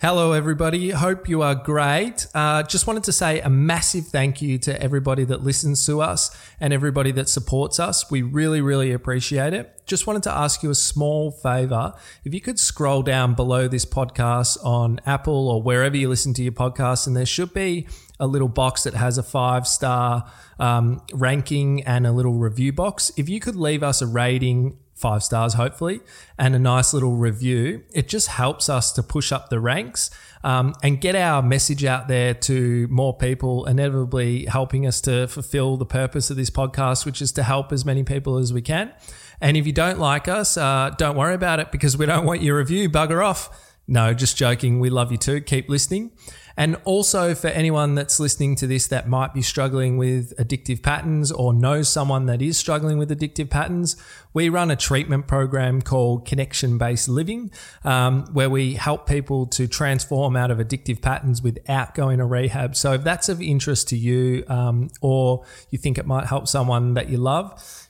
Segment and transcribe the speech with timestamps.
[0.00, 0.90] Hello, everybody.
[0.90, 2.28] Hope you are great.
[2.32, 6.30] Uh, just wanted to say a massive thank you to everybody that listens to us
[6.60, 8.08] and everybody that supports us.
[8.08, 9.82] We really, really appreciate it.
[9.86, 11.94] Just wanted to ask you a small favor.
[12.22, 16.44] If you could scroll down below this podcast on Apple or wherever you listen to
[16.44, 17.88] your podcast, and there should be
[18.20, 20.30] a little box that has a five star
[20.60, 23.10] um, ranking and a little review box.
[23.16, 26.00] If you could leave us a rating five stars, hopefully,
[26.38, 27.84] and a nice little review.
[27.92, 30.10] It just helps us to push up the ranks
[30.42, 35.76] um, and get our message out there to more people, inevitably helping us to fulfill
[35.76, 38.92] the purpose of this podcast, which is to help as many people as we can.
[39.40, 42.42] And if you don't like us, uh, don't worry about it because we don't want
[42.42, 42.90] your review.
[42.90, 43.64] Bugger off.
[43.86, 44.80] No, just joking.
[44.80, 45.40] We love you too.
[45.40, 46.10] Keep listening.
[46.58, 51.30] And also for anyone that's listening to this that might be struggling with addictive patterns
[51.30, 53.94] or knows someone that is struggling with addictive patterns,
[54.34, 57.52] we run a treatment program called Connection Based Living,
[57.84, 62.74] um, where we help people to transform out of addictive patterns without going to rehab.
[62.74, 66.94] So if that's of interest to you um, or you think it might help someone
[66.94, 67.87] that you love,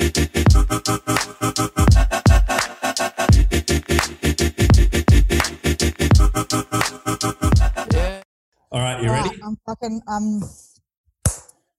[8.72, 9.40] All right, you ready?
[9.44, 10.00] I'm fucking.
[10.08, 10.42] Um,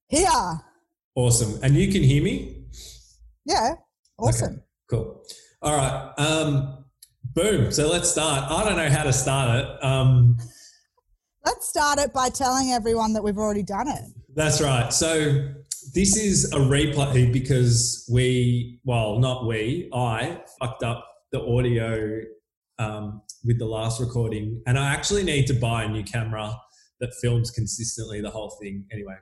[0.07, 0.29] here.
[1.16, 1.59] Awesome.
[1.62, 2.63] And you can hear me?
[3.46, 3.74] Yeah.
[4.18, 4.53] Awesome.
[4.53, 5.24] Okay, cool.
[5.62, 6.13] All right.
[6.18, 6.85] Um,
[7.34, 7.72] boom.
[7.72, 8.50] So let's start.
[8.50, 9.84] I don't know how to start it.
[9.84, 10.38] Um,
[11.44, 14.03] let's start it by telling everyone that we've already done it.
[14.34, 14.94] That's right.
[14.94, 15.51] So
[15.94, 22.22] this is a replay because we, well, not we, I fucked up the audio
[22.80, 24.62] um, with the last recording.
[24.66, 26.56] And I actually need to buy a new camera
[27.00, 28.86] that films consistently the whole thing.
[28.92, 29.16] Anyway,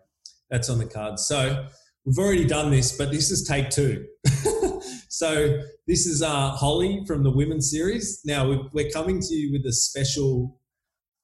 [0.49, 1.19] that's on the card.
[1.19, 1.65] So
[2.05, 4.05] we've already done this, but this is take two.
[5.09, 8.21] so this is uh, Holly from the Women's Series.
[8.25, 10.59] Now we're coming to you with a special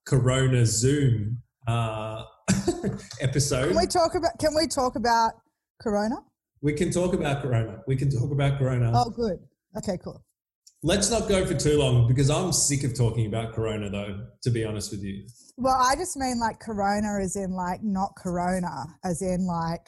[0.05, 2.23] Corona Zoom uh,
[3.21, 3.69] episode.
[3.69, 4.39] Can we talk about?
[4.39, 5.33] Can we talk about
[5.81, 6.15] Corona?
[6.61, 7.81] We can talk about Corona.
[7.87, 8.91] We can talk about Corona.
[8.95, 9.39] Oh, good.
[9.77, 10.23] Okay, cool.
[10.83, 14.49] Let's not go for too long because I'm sick of talking about Corona, though, to
[14.51, 15.25] be honest with you.
[15.57, 19.87] Well, I just mean like Corona is in like not Corona, as in like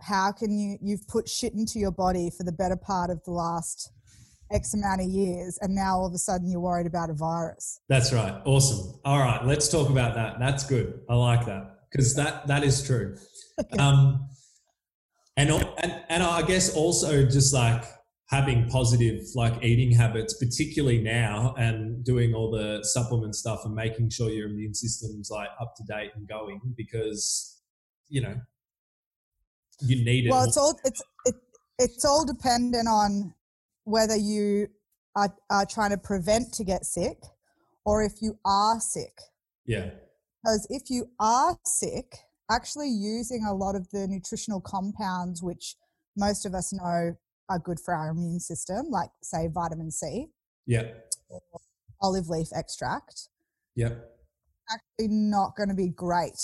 [0.00, 3.30] how can you, you've put shit into your body for the better part of the
[3.30, 3.92] last
[4.50, 7.80] X amount of years, and now all of a sudden you're worried about a virus.
[7.88, 8.40] That's right.
[8.44, 9.00] Awesome.
[9.04, 10.38] All right, let's talk about that.
[10.40, 11.00] That's good.
[11.08, 13.16] I like that because that that is true.
[13.78, 14.28] Um,
[15.38, 17.84] and, and and I guess also just like
[18.28, 24.10] having positive like eating habits, particularly now, and doing all the supplement stuff and making
[24.10, 27.60] sure your immune system's like up to date and going because
[28.08, 28.34] you know
[29.80, 30.30] you need it.
[30.30, 31.34] Well, it's all it's it,
[31.78, 33.34] it's all dependent on
[33.84, 34.68] whether you
[35.14, 37.18] are, are trying to prevent to get sick
[37.84, 39.18] or if you are sick.
[39.64, 39.90] Yeah.
[40.42, 42.16] Because if you are sick,
[42.50, 45.76] actually using a lot of the nutritional compounds which
[46.16, 47.16] most of us know
[47.48, 50.26] are good for our immune system, like say vitamin C.
[50.66, 50.84] Yeah.
[52.02, 53.28] olive leaf extract.
[53.74, 53.94] Yeah.
[54.70, 56.40] Actually, not going to be great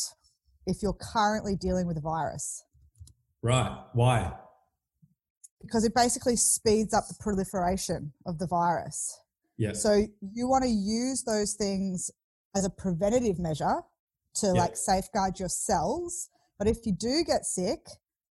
[0.66, 2.64] if you're currently dealing with a virus.
[3.43, 3.76] Right.
[3.94, 4.32] Why?
[5.60, 9.19] Because it basically speeds up the proliferation of the virus.
[9.58, 9.72] Yeah.
[9.72, 12.10] So you want to use those things
[12.55, 13.82] as a preventative measure
[14.37, 14.52] to yeah.
[14.52, 16.31] like safeguard your cells.
[16.58, 17.81] But if you do get sick,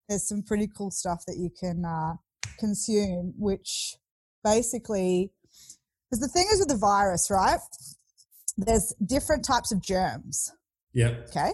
[0.08, 2.14] there's some pretty cool stuff that you can uh,
[2.58, 3.96] consume, which
[4.44, 5.32] basically,
[6.10, 7.60] because the thing is with the virus, right?
[8.58, 10.52] there's different types of germs.
[10.92, 11.14] Yeah.
[11.28, 11.52] Okay.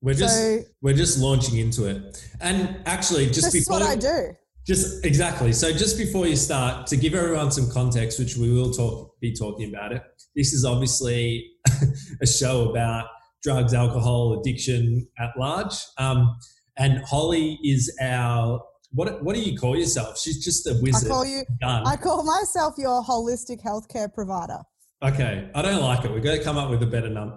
[0.00, 2.24] We're just So- we're just launching into it.
[2.40, 4.34] And actually just before what I do.
[4.66, 5.52] Just exactly.
[5.52, 9.32] So just before you start, to give everyone some context, which we will talk be
[9.32, 10.02] talking about it.
[10.34, 11.52] This is obviously
[12.22, 13.06] a show about
[13.42, 15.74] drugs, alcohol, addiction at large.
[15.98, 16.36] Um,
[16.78, 18.60] and Holly is our
[18.92, 19.22] what?
[19.24, 20.18] What do you call yourself?
[20.18, 21.10] She's just a wizard.
[21.10, 21.86] I call you Done.
[21.86, 24.58] I call myself your holistic healthcare provider.
[25.02, 26.12] okay, I don't like it.
[26.12, 27.32] We've got to come up with a better name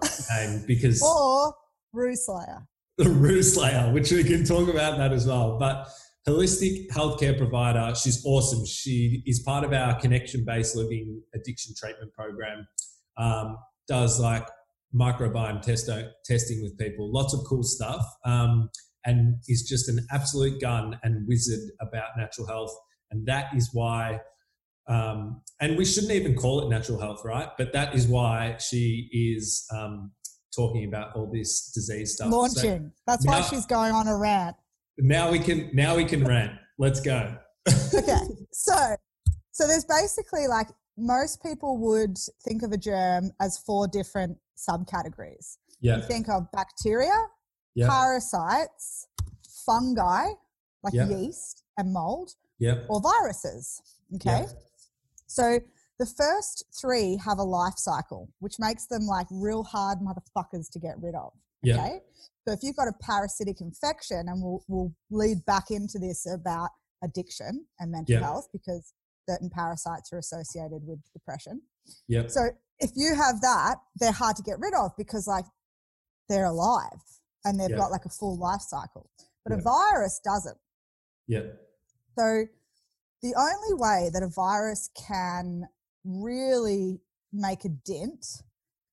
[0.68, 1.54] because Or
[1.94, 2.68] Roo Slayer.
[2.98, 5.58] the Roo Slayer, which we can talk about that as well.
[5.60, 5.88] But
[6.28, 8.66] holistic healthcare provider, she's awesome.
[8.66, 12.68] She is part of our connection based living addiction treatment program.
[13.18, 13.58] Um,
[13.88, 14.48] does like
[14.96, 18.70] microbiome testo- testing with people, lots of cool stuff, um,
[19.06, 22.76] and is just an absolute gun and wizard about natural health.
[23.12, 24.20] And that is why.
[24.88, 27.50] Um, and we shouldn't even call it natural health, right?
[27.58, 30.12] But that is why she is um,
[30.56, 32.32] talking about all this disease stuff.
[32.32, 32.92] So- Launching.
[33.08, 34.56] That's why she's going on a rant.
[34.98, 36.54] now we can now we can rant.
[36.78, 37.36] Let's go.
[37.94, 38.18] Okay.
[38.52, 38.96] So
[39.52, 40.68] so there's basically like
[40.98, 45.58] most people would think of a germ as four different subcategories.
[45.82, 47.14] Yeah, You think of bacteria,
[47.76, 49.08] yeah, parasites,
[49.66, 50.28] fungi,
[50.84, 51.08] like Yeah.
[51.08, 53.82] yeast and mold, yeah, or viruses.
[54.16, 54.46] Okay.
[55.28, 55.60] So
[56.00, 60.80] the first three have a life cycle, which makes them like real hard motherfuckers to
[60.80, 61.34] get rid of.
[61.68, 62.02] Okay.
[62.48, 66.70] So if you've got a parasitic infection, and we'll, we'll lead back into this about
[67.04, 68.94] addiction and mental health because
[69.30, 71.62] certain parasites are associated with depression.
[72.08, 72.50] yeah, So
[72.80, 75.46] if you have that, they're hard to get rid of because like
[76.30, 77.02] they're alive
[77.46, 77.78] and they've Yeah.
[77.78, 79.10] got like a full life cycle.
[79.46, 80.58] But a virus doesn't.
[81.28, 81.42] yeah,
[82.18, 82.46] So
[83.22, 85.68] the only way that a virus can
[86.04, 87.02] really
[87.32, 88.44] make a dent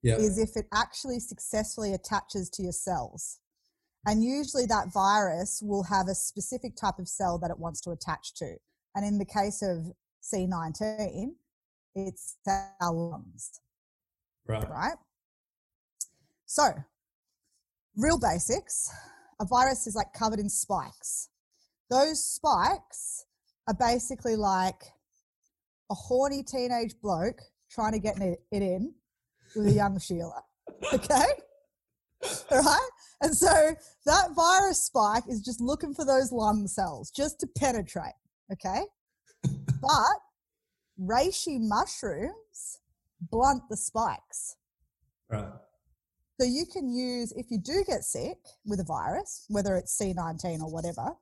[0.02, 3.38] yeah, is if it actually successfully attaches to your cells.
[4.06, 7.90] And usually that virus will have a specific type of cell that it wants to
[7.90, 8.56] attach to.
[8.94, 9.92] And in the case of
[10.22, 11.34] C19,
[11.94, 12.36] it's
[12.80, 13.60] our lungs,
[14.46, 14.96] right, right?
[16.44, 16.84] So,
[17.96, 18.90] real basics
[19.40, 21.28] a virus is like covered in spikes.
[21.90, 23.26] Those spikes
[23.68, 24.82] are basically like
[25.90, 27.40] a horny teenage bloke
[27.70, 28.94] trying to get it in
[29.54, 30.42] with a young Sheila.
[30.92, 31.24] Okay?
[32.50, 32.88] All right?
[33.20, 33.74] And so
[34.06, 38.14] that virus spike is just looking for those lung cells just to penetrate.
[38.52, 38.82] Okay?
[39.82, 40.20] But
[40.98, 42.80] reishi mushrooms
[43.20, 44.56] blunt the spikes.
[45.30, 45.52] right,
[46.38, 48.36] So you can use, if you do get sick
[48.66, 51.14] with a virus, whether it's C19 or whatever,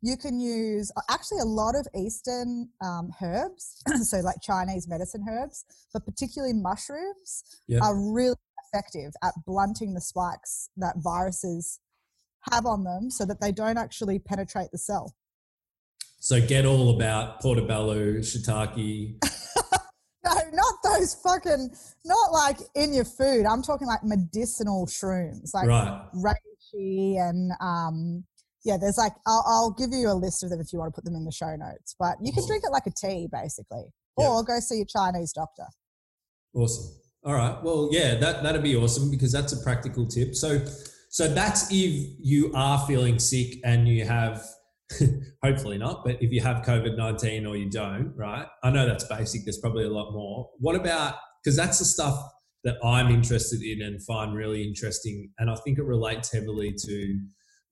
[0.00, 5.26] you can use uh, actually a lot of Eastern um, herbs, so like Chinese medicine
[5.28, 8.36] herbs, but particularly mushrooms yeah, are really
[8.72, 11.80] effective at blunting the spikes that viruses
[12.52, 15.16] have on them so that they don't actually penetrate the cell.
[16.20, 19.16] So get all about portobello, shiitake.
[20.52, 20.57] No,
[20.98, 21.70] those fucking,
[22.04, 23.46] not like in your food.
[23.46, 28.24] I'm talking like medicinal shrooms, like right, reishi and um
[28.64, 30.94] yeah there's like I'll, I'll give you a list of them if you want to
[30.94, 32.48] put them in the show notes but you can Awesome.
[32.48, 33.84] drink it like a tea basically
[34.18, 34.28] Yeah.
[34.28, 35.64] or go see a chinese doctor
[36.54, 36.94] awesome.
[37.24, 37.62] All right.
[37.62, 40.34] Well, yeah, that that'd be awesome because that's a practical tip.
[40.34, 40.64] So,
[41.10, 44.42] so that's if you are feeling sick and you have,
[45.42, 48.46] hopefully not, but if you have COVID nineteen or you don't, right?
[48.62, 49.44] I know that's basic.
[49.44, 50.50] There's probably a lot more.
[50.58, 52.18] What about because that's the stuff
[52.64, 57.20] that I'm interested in and find really interesting, and I think it relates heavily to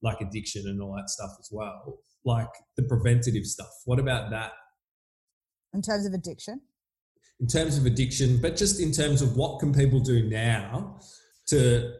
[0.01, 3.71] like addiction and all that stuff as well, like the preventative stuff.
[3.85, 4.51] What about that?
[5.73, 6.61] in terms of addiction
[7.39, 10.99] in terms of addiction, but just in terms of what can people do now
[11.47, 11.93] to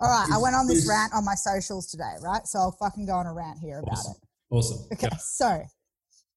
[0.00, 3.06] all right i went on this rant on my socials today right so i'll fucking
[3.06, 4.86] go on a rant here about awesome, it awesome.
[4.92, 5.16] okay Yeah.
[5.18, 5.62] so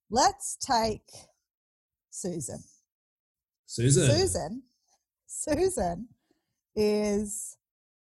[0.09, 1.07] let's take
[2.09, 2.63] susan
[3.65, 4.09] Susan.
[4.09, 4.63] susan
[5.27, 6.07] susan
[6.75, 7.57] is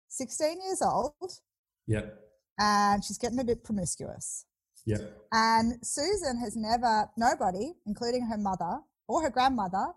[0.10, 1.40] 16 years old
[1.88, 2.20] Yep.
[2.60, 4.46] and she's getting a bit promiscuous
[4.88, 5.02] Yep.
[5.32, 9.88] And Susan has never, nobody, including her mother or her grandmother,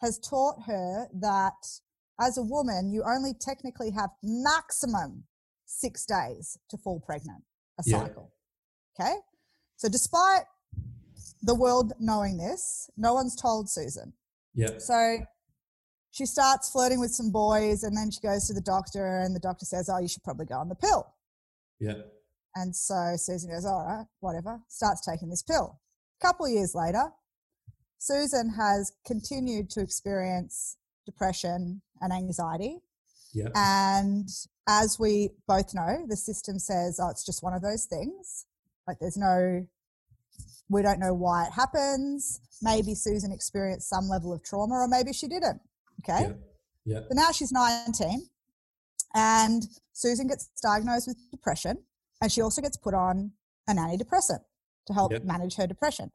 [0.00, 1.52] has taught her that
[2.18, 5.24] as a woman, you only technically have maximum
[5.66, 7.44] six days to fall pregnant,
[7.78, 8.04] a Yeah.
[8.06, 8.32] cycle.
[8.98, 9.16] Okay.
[9.78, 10.42] So, despite
[11.42, 14.12] the world knowing this, no one's told Susan.
[14.54, 14.80] Yep.
[14.80, 15.18] So,
[16.10, 19.40] she starts flirting with some boys and then she goes to the doctor, and the
[19.40, 21.14] doctor says, Oh, you should probably go on the pill.
[21.80, 22.02] Yeah.
[22.54, 25.78] And so Susan goes, all right, whatever, starts taking this pill.
[26.20, 27.10] A couple of years later,
[27.98, 32.78] Susan has continued to experience depression, and anxiety.
[33.32, 33.48] Yeah.
[33.54, 34.28] And
[34.68, 38.46] as we both know, the system says, oh, it's just one of those things.
[38.88, 39.66] Like there's no,
[40.70, 42.40] we don't know why it happens.
[42.62, 45.60] Maybe Susan experienced some level of trauma, or maybe she didn't.
[46.00, 46.22] Okay.
[46.22, 46.32] Yeah.
[46.86, 47.00] Yeah.
[47.00, 48.26] So now she's 19,
[49.14, 51.84] and Susan gets diagnosed with depression,
[52.22, 53.32] and she also gets put on
[53.68, 54.40] an antidepressant
[54.86, 56.10] to help manage her depression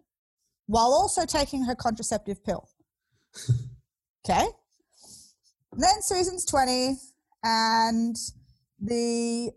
[0.66, 2.68] while also taking her contraceptive pill.
[4.28, 4.48] okay.
[5.74, 6.96] Then Susan's 20,
[7.44, 8.16] and
[8.80, 9.52] the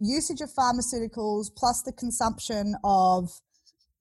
[0.00, 3.30] usage of pharmaceuticals plus the consumption of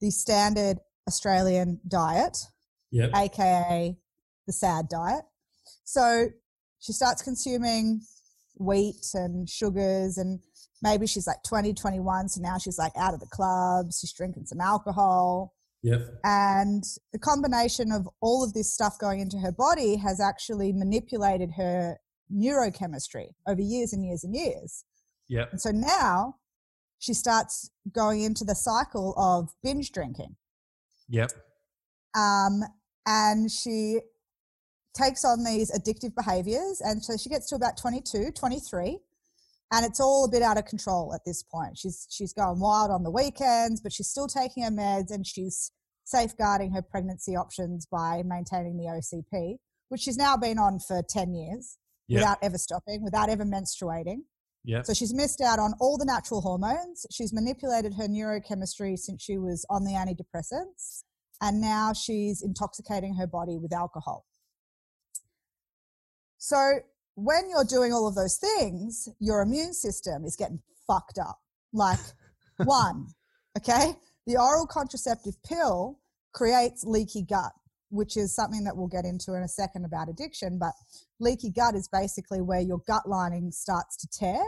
[0.01, 0.77] the standard
[1.07, 2.37] Australian diet
[2.91, 3.09] Yeah.
[3.15, 3.97] aka
[4.47, 5.25] the sad diet.
[5.83, 6.27] So
[6.79, 8.01] she starts consuming
[8.57, 10.39] wheat and sugars and
[10.81, 14.45] maybe she's like 20 21 so now she's like out of the clubs she's drinking
[14.45, 16.01] some alcohol Yep.
[16.25, 21.51] and the combination of all of this stuff going into her body has actually manipulated
[21.55, 21.99] her
[22.33, 24.83] neurochemistry over years and years and years
[25.29, 25.51] Yep.
[25.51, 26.35] and so now
[26.97, 30.35] she starts going into the cycle of binge drinking
[31.09, 31.31] Yep.
[32.15, 32.61] um,
[33.05, 33.99] and she
[34.95, 38.99] takes on these addictive behaviors and so she gets to about 22 23
[39.71, 42.89] and it's all a bit out of control at this point she's she's going wild
[42.91, 45.71] on the weekends but she's still taking her meds and she's
[46.05, 49.57] safeguarding her pregnancy options by maintaining the ocp
[49.89, 52.21] which she's now been on for 10 years Yep.
[52.21, 54.21] without ever stopping without ever menstruating
[54.65, 54.85] Yep.
[54.85, 57.05] so she's missed out on all the natural hormones.
[57.11, 61.03] She's manipulated her neurochemistry since she was on the antidepressants.
[61.41, 64.25] And now she's intoxicating her body with alcohol.
[66.37, 66.79] So
[67.15, 71.39] when you're doing all of those things, your immune system is getting fucked up.
[71.73, 71.99] Like,
[72.63, 73.07] one,
[73.57, 73.93] okay?
[74.25, 75.99] The oral contraceptive pill
[76.33, 77.51] creates leaky gut,
[77.89, 80.57] which is something that we'll get into in a second about addiction.
[80.57, 80.73] But
[81.19, 84.43] leaky gut is basically where your gut lining starts to tear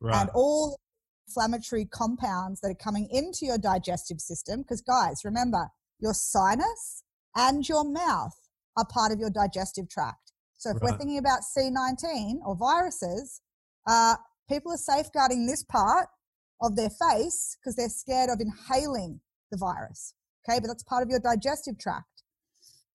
[0.00, 0.20] Right.
[0.20, 0.78] and all
[1.26, 4.62] inflammatory compounds that are coming into your digestive system.
[4.62, 7.02] Because, guys, remember, your sinus
[7.34, 8.38] and your mouth
[8.76, 10.32] are part of your digestive tract.
[10.58, 13.40] So, if we're thinking about C19 or viruses,
[13.86, 14.16] uh,
[14.48, 16.08] people are safeguarding this part
[16.60, 20.14] of their face because they're scared of inhaling the virus.
[20.48, 22.15] Okay, but that's part of your digestive tract.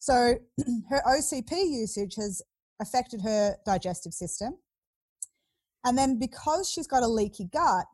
[0.02, 0.40] So,
[0.90, 2.42] her OCP usage has
[2.82, 4.58] affected her digestive system.
[5.86, 7.86] And then because she's got a leaky gut,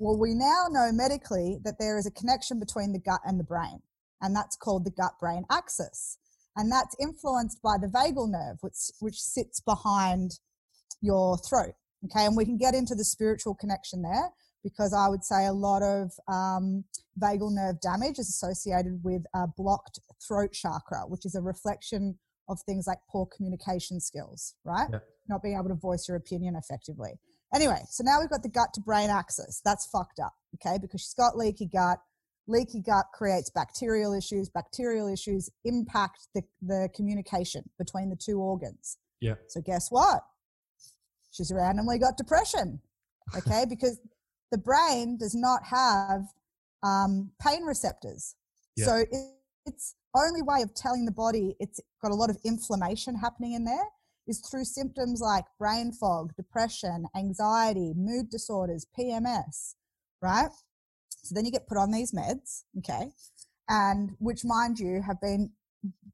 [0.00, 3.44] well, we now know medically that there is a connection between the gut and the
[3.44, 3.80] brain,
[4.20, 6.18] and that's called the gut brain axis.
[6.56, 10.40] And that's influenced by the vagal nerve, which, which sits behind
[11.00, 11.74] your throat.
[12.04, 14.30] Okay, and we can get into the spiritual connection there
[14.62, 16.84] because I would say a lot of um,
[17.20, 22.60] vagal nerve damage is associated with a blocked throat chakra, which is a reflection of
[22.60, 24.88] things like poor communication skills, right?
[24.92, 24.98] Yeah.
[25.28, 27.12] Not being able to voice your opinion effectively.
[27.54, 29.60] Anyway, so now we've got the gut to brain axis.
[29.64, 30.78] That's fucked up, okay?
[30.80, 31.98] Because she's got leaky gut.
[32.48, 34.48] Leaky gut creates bacterial issues.
[34.48, 38.98] Bacterial issues impact the, the communication between the two organs.
[39.20, 39.34] Yeah.
[39.48, 40.22] So guess what?
[41.30, 42.80] She's randomly got depression,
[43.36, 43.64] okay?
[43.68, 43.98] because
[44.52, 46.26] the brain does not have
[46.84, 48.36] um, pain receptors.
[48.76, 48.86] Yeah.
[48.86, 49.32] So it,
[49.66, 53.64] its only way of telling the body it's got a lot of inflammation happening in
[53.64, 53.86] there
[54.28, 59.74] is through symptoms like brain fog, depression, anxiety, mood disorders, PMS,
[60.20, 60.50] right?
[61.24, 63.08] So then you get put on these meds, okay,
[63.68, 65.50] and which, mind you, have been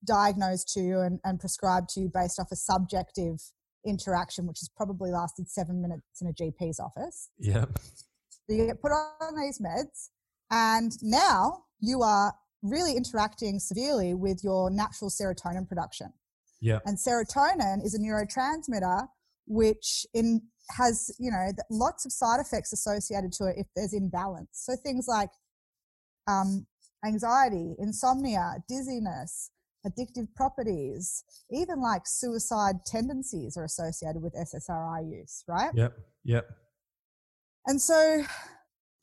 [0.04, 3.40] diagnosed to you and, and prescribed to you based off a subjective
[3.86, 7.30] interaction, which has probably lasted seven minutes in a GP's office.
[7.38, 7.78] Yep.
[8.48, 10.08] So you get put on these meds,
[10.50, 16.12] and now you are really interacting severely with your natural serotonin production.
[16.60, 16.82] Yep.
[16.86, 19.06] And serotonin is a neurotransmitter
[19.48, 20.42] which in
[20.76, 24.50] has you know lots of side effects associated to it if there's imbalance.
[24.52, 25.30] So things like
[26.28, 26.66] um,
[27.04, 29.50] anxiety, insomnia, dizziness,
[29.86, 35.70] addictive properties, even like suicide tendencies are associated with SSRI use, right?
[35.74, 35.98] Yep.
[36.24, 36.50] Yep.
[37.68, 38.24] And so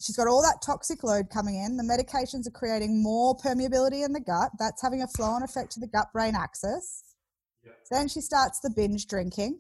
[0.01, 1.77] she's got all that toxic load coming in.
[1.77, 4.49] The medications are creating more permeability in the gut.
[4.57, 7.03] That's having a flow on effect to the gut brain axis.
[7.91, 9.59] Then she starts the binge drinking.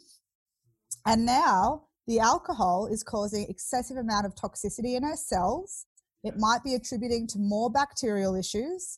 [1.05, 5.85] And now the alcohol is causing excessive amount of toxicity in her cells.
[6.23, 8.97] It might be attributing to more bacterial issues.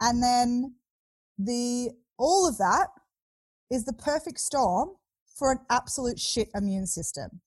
[0.00, 0.74] And then
[1.38, 2.88] the all of that
[3.70, 4.96] is the perfect storm
[5.38, 7.40] for an absolute shit immune system.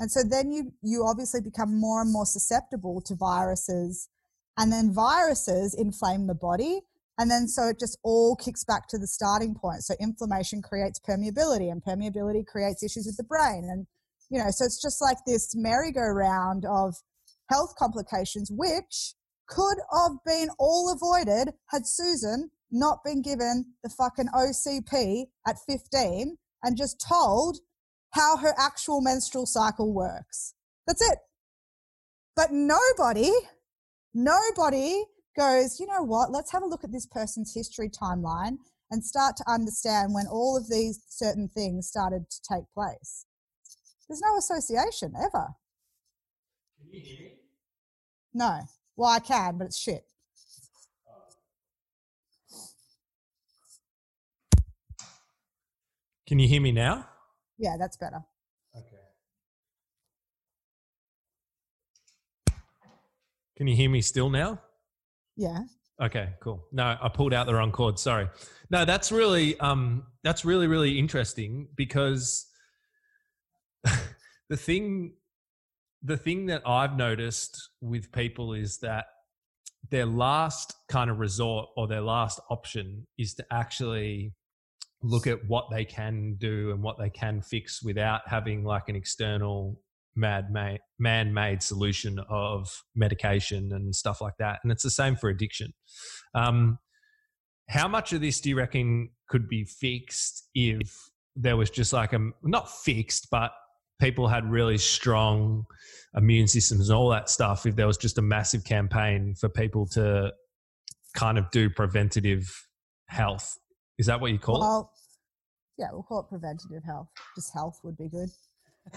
[0.00, 4.08] And so then you you obviously become more and more susceptible to viruses,
[4.56, 6.80] and then viruses inflame the body,
[7.20, 9.82] And then so it just all kicks back to the starting point.
[9.82, 13.68] So inflammation creates permeability, and permeability creates issues with the brain.
[13.70, 13.86] And,
[14.30, 16.96] you know, so it's just like this merry-go-round of
[17.50, 19.12] health complications, which
[19.46, 26.38] could have been all avoided had Susan not been given the fucking OCP at 15
[26.62, 27.58] and just told
[28.12, 30.54] how her actual menstrual cycle works.
[30.86, 31.18] That's it.
[32.36, 33.30] But nobody,
[34.14, 35.04] nobody
[35.36, 38.58] goes, you know what, let's have a look at this person's history timeline
[38.90, 43.26] and start to understand when all of these certain things started to take place.
[44.08, 45.48] There's no association ever.
[46.80, 47.32] Can you hear me?
[48.34, 48.60] No.
[48.96, 50.04] Well, I can, but it's shit.
[56.26, 57.09] Can you hear me now?
[57.60, 58.22] Yeah, that's better.
[58.74, 58.86] Okay.
[63.58, 64.58] Can you hear me still now?
[65.36, 65.58] Yeah.
[66.00, 66.64] Okay, cool.
[66.72, 67.98] No, I pulled out the wrong cord.
[67.98, 68.28] Sorry.
[68.70, 72.46] No, that's really um that's really really interesting because
[74.48, 75.12] the thing
[76.02, 79.04] the thing that I've noticed with people is that
[79.90, 84.32] their last kind of resort or their last option is to actually
[85.02, 88.96] look at what they can do and what they can fix without having like an
[88.96, 89.80] external
[90.16, 90.46] mad
[90.98, 94.58] man-made solution of medication and stuff like that.
[94.62, 95.72] And it's the same for addiction.
[96.34, 96.78] Um,
[97.68, 100.92] how much of this do you reckon could be fixed if
[101.36, 103.52] there was just like a not fixed but
[104.00, 105.64] people had really strong
[106.16, 109.86] immune systems and all that stuff if there was just a massive campaign for people
[109.86, 110.32] to
[111.14, 112.66] kind of do preventative
[113.06, 113.56] health
[114.00, 114.92] is that what you call well,
[115.76, 115.82] it?
[115.82, 117.08] Yeah, we'll call it preventative health.
[117.36, 118.30] Just health would be good.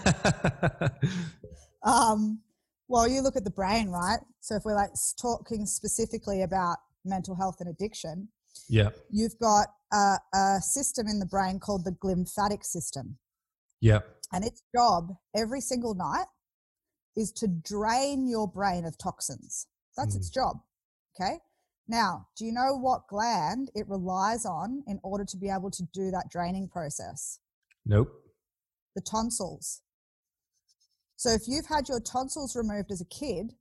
[1.82, 2.40] um,
[2.88, 4.20] well, you look at the brain, right?
[4.40, 8.28] So if we're like talking specifically about mental health and addiction,
[8.66, 13.18] yeah, you've got a, a system in the brain called the glymphatic system.
[13.82, 14.00] Yeah,
[14.32, 16.28] and its job every single night
[17.14, 19.66] is to drain your brain of toxins.
[19.98, 20.20] That's mm.
[20.20, 20.60] its job.
[21.20, 21.40] Okay.
[21.86, 25.82] Now, do you know what gland it relies on in order to be able to
[25.92, 27.40] do that draining process?
[27.84, 28.08] Nope.
[28.94, 29.82] The tonsils.
[31.16, 33.54] So, if you've had your tonsils removed as a kid,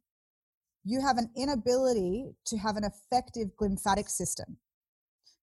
[0.84, 4.58] you have an inability to have an effective lymphatic system.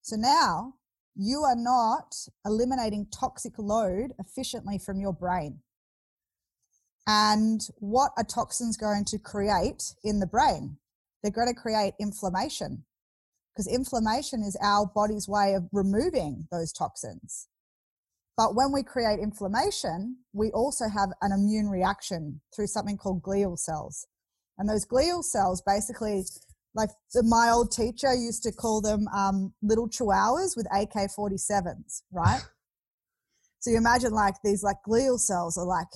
[0.03, 0.75] So now
[1.17, 2.15] you are not
[2.45, 5.61] eliminating toxic load efficiently from your brain.
[7.07, 10.77] And what are toxins going to create in the brain?
[11.23, 12.85] They're going to create inflammation
[13.55, 17.49] because inflammation is our body's way of removing those toxins.
[18.37, 23.59] But when we create inflammation, we also have an immune reaction through something called glial
[23.59, 24.07] cells.
[24.57, 26.25] And those glial cells basically,
[26.75, 26.91] like
[27.23, 32.41] my old teacher used to call them um, little chihuahuas with AK 47s, right?
[33.59, 35.89] so you imagine like these like glial cells are like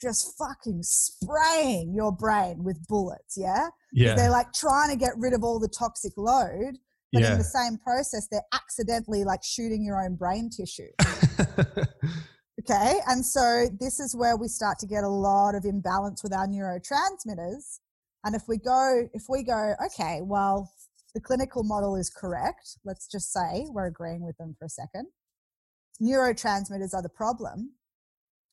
[0.00, 3.68] just fucking spraying your brain with bullets, yeah?
[3.92, 4.14] Yeah.
[4.14, 6.78] They're like trying to get rid of all the toxic load,
[7.12, 7.32] but yeah.
[7.32, 10.90] in the same process, they're accidentally like shooting your own brain tissue.
[12.60, 13.00] okay.
[13.06, 16.46] And so this is where we start to get a lot of imbalance with our
[16.46, 17.80] neurotransmitters.
[18.24, 20.70] And if we go, if we go, okay, well,
[21.14, 22.78] the clinical model is correct.
[22.84, 25.06] Let's just say we're agreeing with them for a second.
[26.02, 27.72] Neurotransmitters are the problem.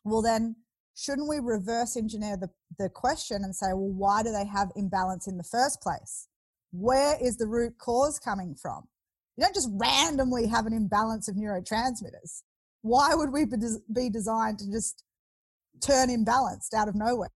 [0.04, 0.56] Well, then
[0.96, 5.28] shouldn't we reverse engineer the, the question and say, well, why do they have imbalance
[5.28, 6.28] in the first place?
[6.72, 8.88] Where is the root cause coming from?
[9.38, 12.44] You don't just randomly have an imbalance of neurotransmitters.
[12.82, 13.46] Why would we
[13.94, 15.04] be designed to just
[15.82, 17.30] turn imbalanced out of nowhere?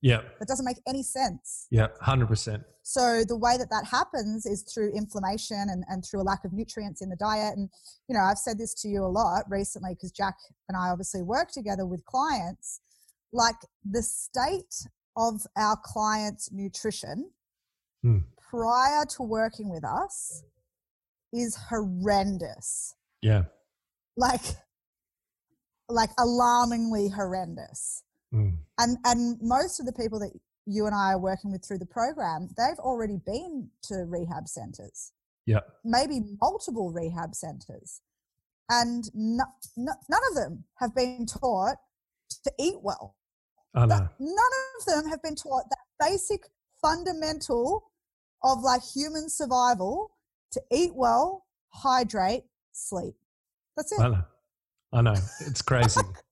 [0.00, 0.20] Yeah.
[0.38, 1.66] That doesn't make any sense.
[1.70, 2.64] Yeah, 100%.
[2.82, 6.52] So the way that that happens is through inflammation and, and through a lack of
[6.52, 7.56] nutrients in the diet.
[7.56, 7.68] And,
[8.08, 10.36] you know, I've said this to you a lot recently because Jack
[10.68, 12.80] and I obviously work together with clients
[13.32, 17.30] like the state of our client's nutrition
[18.02, 18.18] hmm.
[18.50, 20.44] prior to working with us
[21.32, 22.94] is horrendous.
[23.20, 23.44] Yeah.
[24.16, 24.40] Like
[25.88, 28.04] like alarmingly horrendous.
[28.34, 28.56] Mm.
[28.78, 30.32] And and most of the people that
[30.66, 35.12] you and I are working with through the program, they've already been to rehab centers.
[35.46, 35.60] Yeah.
[35.84, 38.02] Maybe multiple rehab centers.
[38.68, 39.44] And no,
[39.78, 41.76] no, none of them have been taught
[42.44, 43.16] to eat well.
[43.74, 44.08] I know.
[44.18, 46.42] None of them have been taught that basic
[46.82, 47.90] fundamental
[48.42, 50.10] of like human survival
[50.52, 53.14] to eat well, hydrate, sleep.
[53.76, 54.00] That's it.
[54.00, 54.24] I know.
[54.92, 55.14] I know.
[55.46, 56.00] It's crazy.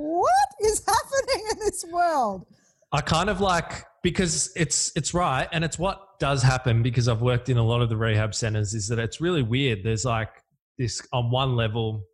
[0.00, 2.46] what is happening in this world?
[2.92, 7.22] I kind of like because it's it's right and it's what does happen because I've
[7.22, 9.84] worked in a lot of the rehab centers is that it's really weird.
[9.84, 10.30] There's like
[10.78, 12.04] this on one level,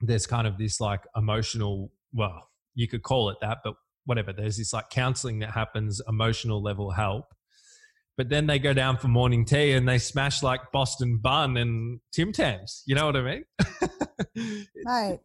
[0.00, 4.32] there's kind of this like emotional, well, you could call it that, but whatever.
[4.32, 7.26] There's this like counseling that happens, emotional level help.
[8.16, 12.00] But then they go down for morning tea and they smash like Boston bun and
[12.12, 12.82] Tim Tams.
[12.86, 13.44] You know what I mean?
[14.86, 15.18] right.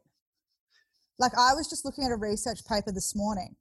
[1.19, 3.55] Like I was just looking at a research paper this morning,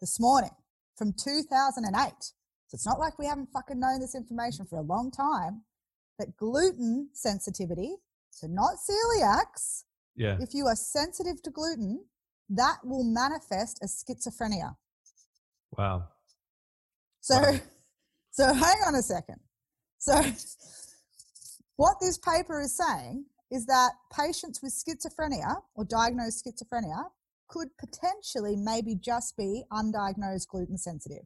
[0.00, 0.50] this morning
[0.96, 2.12] from 2008.
[2.20, 5.62] So it's not like we haven't fucking known this information for a long time
[6.18, 7.96] that gluten sensitivity,
[8.30, 9.84] so not celiacs,
[10.14, 10.36] yeah.
[10.40, 12.04] if you are sensitive to gluten,
[12.50, 14.76] that will manifest as schizophrenia.
[15.76, 16.04] Wow.
[17.20, 17.58] So, wow.
[18.30, 19.40] so hang on a second.
[19.98, 20.20] So,
[21.76, 27.04] what this paper is saying is that patients with schizophrenia or diagnosed schizophrenia
[27.48, 31.24] could potentially maybe just be undiagnosed gluten sensitive.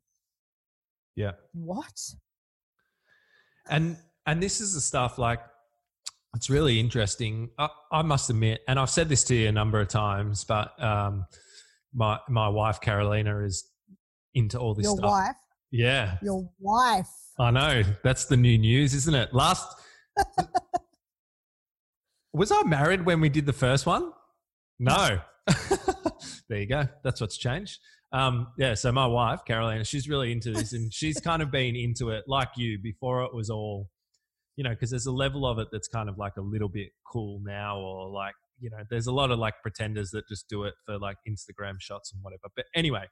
[1.17, 1.33] Yeah.
[1.53, 2.01] What?
[3.69, 5.41] And and this is the stuff like
[6.35, 7.51] it's really interesting.
[7.59, 10.81] I, I, must admit, and I've said this to you a number of times, but
[10.83, 11.27] um,
[11.95, 13.71] my my wife Carolina is
[14.35, 14.99] into all this stuff.
[15.01, 15.11] Your stuff.
[15.11, 15.37] wife.
[15.71, 16.19] Yeah.
[16.23, 17.09] Your wife.
[17.39, 17.83] I know.
[18.03, 19.33] That's the new news, isn't it?
[19.33, 19.67] Last
[22.35, 24.13] Was I married when we did the first one?
[24.79, 25.21] No.
[26.49, 26.87] there you go.
[27.03, 27.79] That's what's changed.
[28.13, 31.75] Um, yeah, so my wife, Carolina, she's really into this and she's kind of been
[31.77, 33.89] into it like you before it was all
[34.57, 36.91] you know, because there's a level of it that's kind of like a little bit
[37.11, 40.65] cool now, or like, you know, there's a lot of like pretenders that just do
[40.65, 42.49] it for like Instagram shots and whatever.
[42.55, 43.07] But anyway,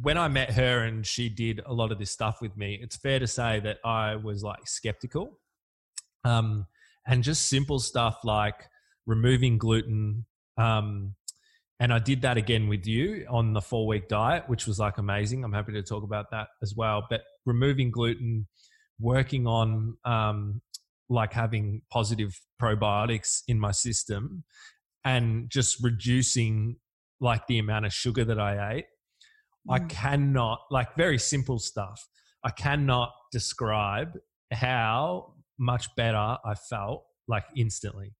[0.00, 2.96] when I met her and she did a lot of this stuff with me, it's
[2.96, 5.38] fair to say that I was like skeptical.
[6.24, 6.66] Um,
[7.08, 8.68] and just simple stuff like
[9.06, 10.26] removing gluten.
[10.58, 11.14] Um,
[11.80, 14.98] and I did that again with you on the four week diet, which was like
[14.98, 15.42] amazing.
[15.42, 17.06] I'm happy to talk about that as well.
[17.08, 18.46] But removing gluten,
[19.00, 20.60] working on um,
[21.08, 24.44] like having positive probiotics in my system
[25.04, 26.76] and just reducing
[27.20, 28.86] like the amount of sugar that I ate.
[29.68, 29.74] Mm.
[29.74, 32.06] I cannot, like very simple stuff,
[32.44, 34.12] I cannot describe
[34.52, 38.14] how much better I felt like instantly.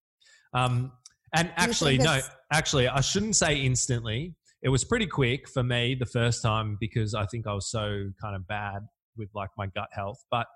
[0.52, 0.92] Um,
[1.34, 2.20] and actually, no,
[2.52, 4.34] actually, I shouldn't say instantly.
[4.62, 8.10] It was pretty quick for me the first time because I think I was so
[8.20, 8.80] kind of bad
[9.16, 10.18] with like my gut health.
[10.30, 10.46] But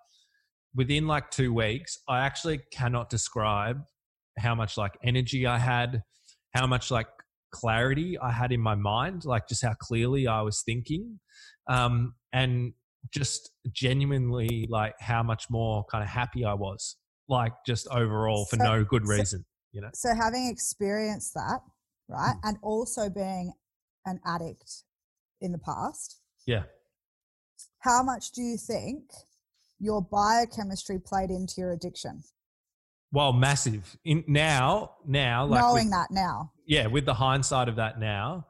[0.74, 3.82] within like two weeks, I actually cannot describe
[4.38, 6.02] how much like energy I had,
[6.54, 7.08] how much like
[7.52, 11.20] clarity I had in my mind, like just how clearly I was thinking.
[11.68, 12.72] Um, and
[13.10, 16.96] just genuinely like how much more kind of happy I was,
[17.28, 19.90] like just overall for so, no good reason, so, you know.
[19.94, 21.60] So having experienced that,
[22.08, 22.48] right, mm.
[22.48, 23.52] and also being
[24.06, 24.84] an addict
[25.40, 26.64] in the past, yeah.
[27.80, 29.02] How much do you think
[29.80, 32.22] your biochemistry played into your addiction?
[33.10, 33.96] Well, massive.
[34.04, 36.52] In now, now, like knowing with, that now.
[36.66, 38.46] Yeah, with the hindsight of that now,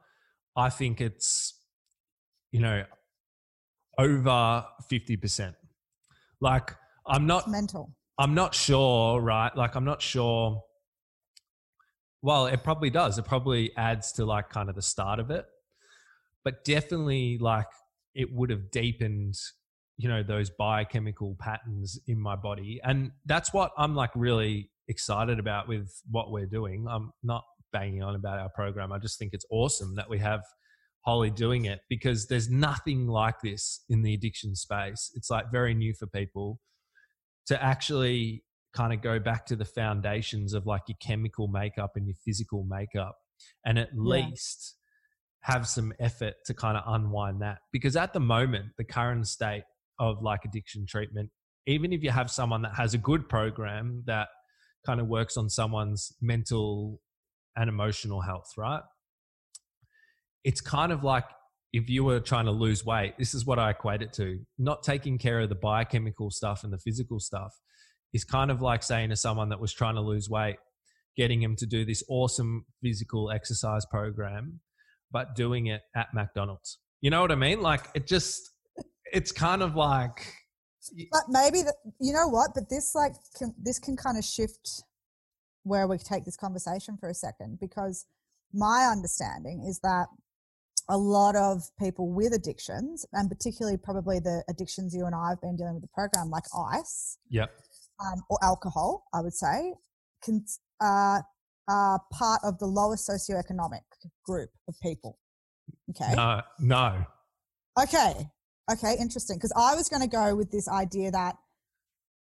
[0.55, 1.59] I think it's
[2.53, 2.85] you know
[4.03, 5.55] over fifty percent.
[6.41, 6.75] Like
[7.07, 7.95] I'm not it's mental.
[8.19, 9.55] I'm not sure, right?
[9.57, 10.63] Like I'm not sure.
[12.21, 13.19] Well, it probably does.
[13.19, 15.45] It probably adds to like kind of the start of it,
[16.45, 17.67] but definitely like
[18.15, 19.35] it would have deepened
[19.99, 25.39] you know those biochemical patterns in my body and that's what i'm like really excited
[25.39, 29.33] about with what we're doing i'm not banging on about our program i just think
[29.33, 30.43] it's awesome that we have
[31.05, 35.75] holly doing it because there's nothing like this in the addiction space it's like very
[35.75, 36.61] new for people
[37.47, 42.07] to actually kind of go back to the foundations of like your chemical makeup and
[42.07, 43.17] your physical makeup
[43.67, 44.01] and at yeah.
[44.01, 44.77] least
[45.43, 49.65] have some effort to kind of unwind that because at the moment the current state
[49.99, 51.31] of like addiction treatment,
[51.67, 54.29] even if you have someone that has a good program that
[54.85, 57.01] kind of works on someone's mental
[57.57, 58.83] and emotional health, right?
[60.45, 61.25] It's kind of like
[61.73, 64.39] if you were trying to lose weight, this is what I equate it to.
[64.59, 67.53] Not taking care of the biochemical stuff and the physical stuff
[68.13, 70.57] is kind of like saying to someone that was trying to lose weight,
[71.17, 74.61] getting him to do this awesome physical exercise program,
[75.11, 76.79] but doing it at McDonald's.
[77.01, 77.63] You know what I mean?
[77.63, 78.51] Like it just,
[79.13, 80.27] it's kind of like
[81.13, 84.83] but maybe the, you know what but this like can, this can kind of shift
[85.63, 88.07] where we take this conversation for a second because
[88.53, 90.07] my understanding is that
[90.89, 95.41] a lot of people with addictions and particularly probably the addictions you and i have
[95.41, 97.51] been dealing with the program like ice yep
[98.05, 99.73] um, or alcohol i would say
[100.23, 100.45] can
[100.81, 101.21] uh,
[101.69, 103.83] are part of the lowest socioeconomic
[104.27, 105.19] group of people
[105.91, 107.05] okay no no
[107.79, 108.29] Okay.
[108.71, 109.37] Okay, interesting.
[109.37, 111.37] Because I was going to go with this idea that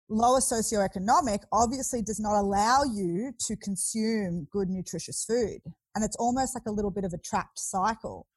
[0.10, 5.60] lower socioeconomic obviously does not allow you to consume good, nutritious food.
[5.96, 8.28] And it's almost like a little bit of a trapped cycle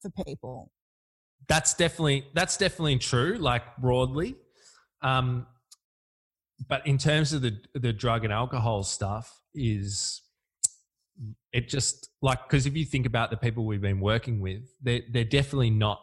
[0.00, 0.70] for people.
[1.48, 4.36] That's definitely that's definitely true, like broadly.
[5.02, 5.46] Um,
[6.68, 10.22] but in terms of the the drug and alcohol stuff, is
[11.52, 15.02] it just like because if you think about the people we've been working with, they're
[15.10, 16.00] they're definitely not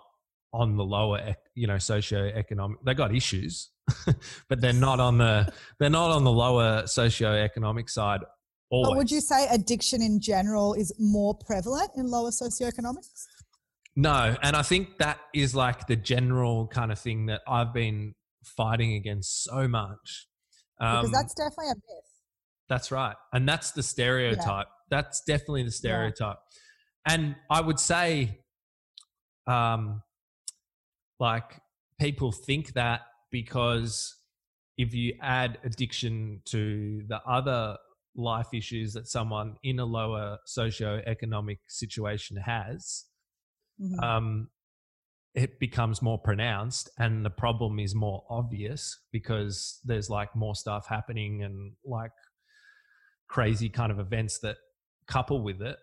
[0.53, 2.77] on the lower, you know, socio-economic.
[2.83, 3.69] They got issues,
[4.49, 8.21] but they're not on the they're not on the lower socio-economic side.
[8.69, 8.89] Always.
[8.89, 13.25] But would you say addiction in general is more prevalent in lower socioeconomics?
[13.99, 18.13] No, and I think that is like the general kind of thing that I've been
[18.45, 20.27] fighting against so much.
[20.79, 22.05] Um, because that's definitely a myth.
[22.69, 24.67] That's right, and that's the stereotype.
[24.67, 24.97] Yeah.
[25.01, 26.37] That's definitely the stereotype.
[27.07, 27.13] Yeah.
[27.15, 28.37] And I would say,
[29.47, 30.03] um,
[31.19, 31.59] like
[31.99, 34.15] people think that because
[34.77, 37.77] if you add addiction to the other
[38.15, 43.05] life issues that someone in a lower socio-economic situation has,
[43.81, 43.99] mm-hmm.
[43.99, 44.49] um,
[45.35, 50.87] it becomes more pronounced and the problem is more obvious because there's like more stuff
[50.87, 52.11] happening and like
[53.29, 54.57] crazy kind of events that
[55.07, 55.77] couple with it.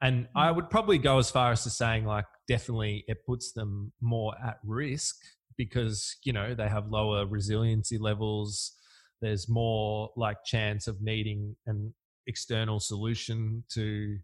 [0.00, 0.38] And mm-hmm.
[0.38, 4.34] I would probably go as far as to saying like definitely it puts them more
[4.44, 5.16] at risk
[5.56, 8.72] because you know they have lower resiliency levels
[9.20, 11.92] there's more like chance of needing an
[12.26, 14.16] external solution to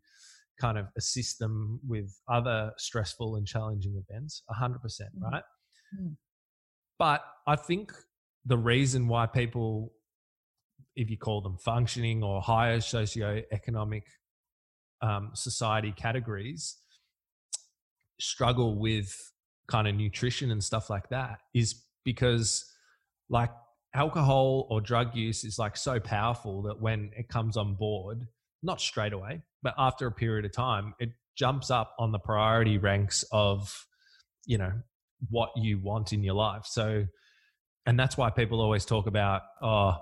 [0.60, 5.08] kind of assist them with other stressful and challenging events 100% mm.
[5.22, 5.42] right
[5.98, 6.14] mm.
[6.98, 7.92] but i think
[8.46, 9.92] the reason why people
[10.96, 14.02] if you call them functioning or higher socioeconomic
[15.02, 16.76] um, society categories
[18.20, 19.32] struggle with
[19.66, 22.64] kind of nutrition and stuff like that is because
[23.28, 23.50] like
[23.94, 28.26] alcohol or drug use is like so powerful that when it comes on board
[28.64, 32.78] not straight away but after a period of time it jumps up on the priority
[32.78, 33.86] ranks of
[34.46, 34.72] you know
[35.30, 37.04] what you want in your life so
[37.86, 39.96] and that's why people always talk about oh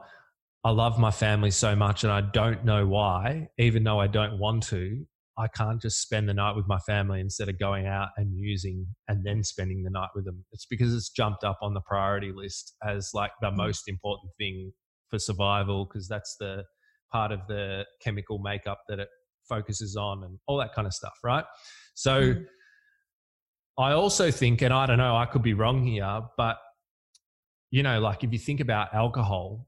[0.64, 4.38] i love my family so much and i don't know why even though i don't
[4.38, 5.04] want to
[5.38, 8.86] I can't just spend the night with my family instead of going out and using
[9.08, 10.44] and then spending the night with them.
[10.52, 13.56] It's because it's jumped up on the priority list as like the mm.
[13.56, 14.72] most important thing
[15.08, 16.64] for survival because that's the
[17.12, 19.08] part of the chemical makeup that it
[19.48, 21.44] focuses on and all that kind of stuff, right?
[21.94, 22.44] So mm.
[23.78, 26.56] I also think, and I don't know, I could be wrong here, but
[27.70, 29.66] you know, like if you think about alcohol,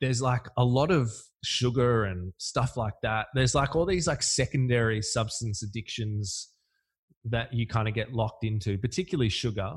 [0.00, 1.10] there's like a lot of
[1.42, 3.26] sugar and stuff like that.
[3.34, 6.50] There's like all these like secondary substance addictions
[7.24, 9.72] that you kind of get locked into, particularly sugar.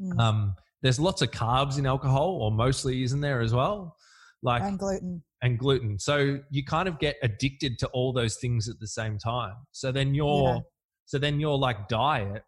[0.00, 0.18] Mm.
[0.18, 3.96] Um, there's lots of carbs in alcohol, or mostly isn't there as well?
[4.42, 5.22] Like and gluten.
[5.42, 5.98] And gluten.
[5.98, 9.54] So you kind of get addicted to all those things at the same time.
[9.72, 10.60] So then your yeah.
[11.06, 12.42] so then your like diet,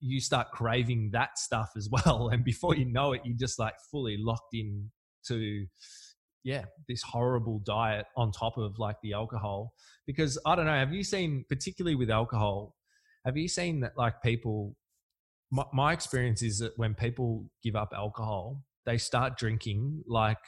[0.00, 2.28] you start craving that stuff as well.
[2.32, 4.90] And before you know it, you're just like fully locked in
[5.28, 5.66] to
[6.44, 9.72] yeah, this horrible diet on top of like the alcohol.
[10.06, 12.74] Because I don't know, have you seen, particularly with alcohol,
[13.24, 14.74] have you seen that like people,
[15.50, 20.38] my, my experience is that when people give up alcohol, they start drinking like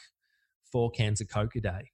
[0.75, 1.93] four cans of Coke a day.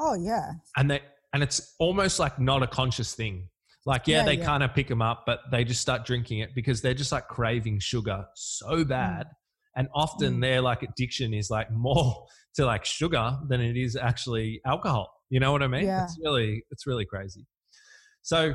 [0.00, 0.54] Oh, yeah.
[0.76, 1.00] And they,
[1.32, 3.48] and it's almost like not a conscious thing.
[3.86, 4.44] Like, yeah, yeah they yeah.
[4.44, 7.28] kind of pick them up, but they just start drinking it because they're just like
[7.28, 9.26] craving sugar so bad.
[9.26, 9.30] Mm.
[9.76, 10.40] And often mm.
[10.40, 15.08] their like addiction is like more to like sugar than it is actually alcohol.
[15.28, 15.84] You know what I mean?
[15.84, 16.02] Yeah.
[16.02, 17.46] It's really, it's really crazy.
[18.22, 18.54] So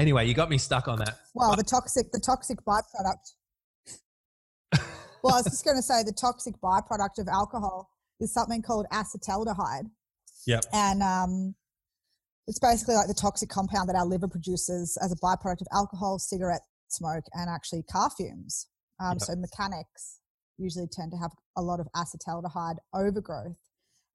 [0.00, 1.18] anyway, you got me stuck on that.
[1.34, 3.34] Well, but- the toxic, the toxic byproduct.
[5.22, 8.86] well, I was just going to say the toxic byproduct of alcohol is something called
[8.92, 9.90] acetaldehyde.
[10.46, 10.60] Yeah.
[10.72, 11.54] And um,
[12.46, 16.18] it's basically like the toxic compound that our liver produces as a byproduct of alcohol,
[16.18, 18.68] cigarette smoke, and actually car fumes.
[19.00, 19.22] Um, yep.
[19.22, 20.20] So mechanics
[20.58, 23.56] usually tend to have a lot of acetaldehyde overgrowth.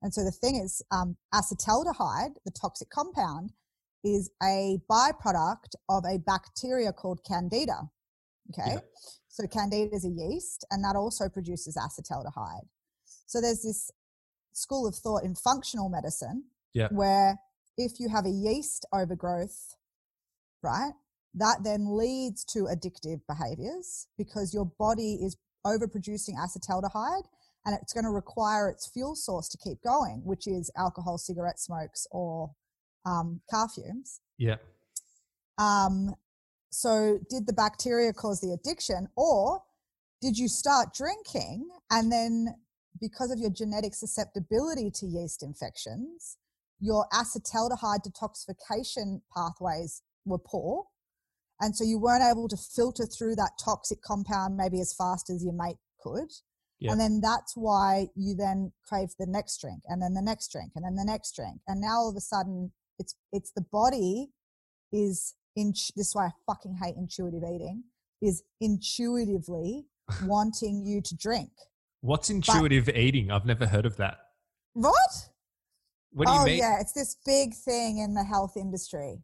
[0.01, 3.51] And so the thing is, um, acetaldehyde, the toxic compound,
[4.03, 7.89] is a byproduct of a bacteria called Candida.
[8.51, 8.75] Okay.
[8.75, 8.79] Yeah.
[9.27, 12.67] So Candida is a yeast and that also produces acetaldehyde.
[13.29, 13.91] So there's this
[14.53, 16.87] school of thought in functional medicine yeah.
[16.89, 17.37] where
[17.77, 19.75] if you have a yeast overgrowth,
[20.63, 20.93] right,
[21.35, 27.27] that then leads to addictive behaviors because your body is overproducing acetaldehyde
[27.67, 31.59] and it's going to require its fuel source to keep going, which is alcohol, cigarette
[31.59, 32.49] smokes, or
[33.05, 34.21] um, car fumes.
[34.39, 34.55] Yeah.
[35.59, 36.15] Um,
[36.71, 39.61] so did the bacteria cause the addiction or
[40.19, 42.55] did you start drinking and then
[43.01, 46.37] because of your genetic susceptibility to yeast infections
[46.79, 50.85] your acetaldehyde detoxification pathways were poor.
[51.59, 55.43] And so you weren't able to filter through that toxic compound maybe as fast as
[55.43, 56.29] your mate could.
[56.81, 56.93] Yeah.
[56.93, 60.71] and then that's why you then crave the next drink and then the next drink
[60.75, 61.59] and then the next drink.
[61.67, 64.29] And now all of a sudden it's it's the body
[64.93, 67.83] is in this is why i fucking hate intuitive eating
[68.21, 69.85] is intuitively
[70.23, 71.51] wanting you to drink
[72.01, 73.31] What's intuitive eating?
[73.31, 74.17] I've never heard of that.
[74.73, 74.95] what
[76.11, 76.57] What do you oh mean?
[76.57, 79.23] yeah it's this big thing in the health industry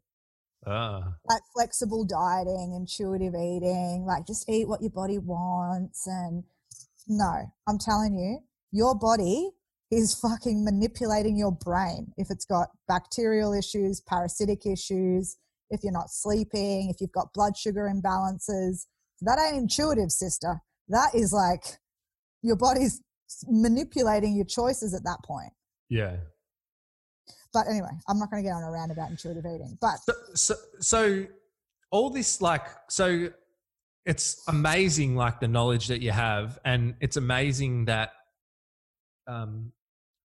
[0.68, 6.08] Ah, like flexible dieting, intuitive eating, like just eat what your body wants.
[6.08, 6.44] And
[7.08, 8.40] no, I'm telling you,
[8.72, 9.52] your body
[9.92, 15.38] is fucking manipulating your brain if it's got bacterial issues, parasitic issues,
[15.70, 18.88] if you're not sleeping, if you've got blood sugar imbalances.
[19.22, 20.62] That ain't intuitive, sister.
[20.88, 21.78] That is like
[22.46, 23.02] your body's
[23.48, 25.52] manipulating your choices at that point.
[25.90, 26.18] yeah.
[27.54, 29.78] But anyway, I'm not going to get on a rant about intuitive eating.
[29.80, 31.26] But So, so, so
[31.92, 33.30] all this like so
[34.06, 38.12] it's amazing like the knowledge that you have and it's amazing that
[39.28, 39.72] um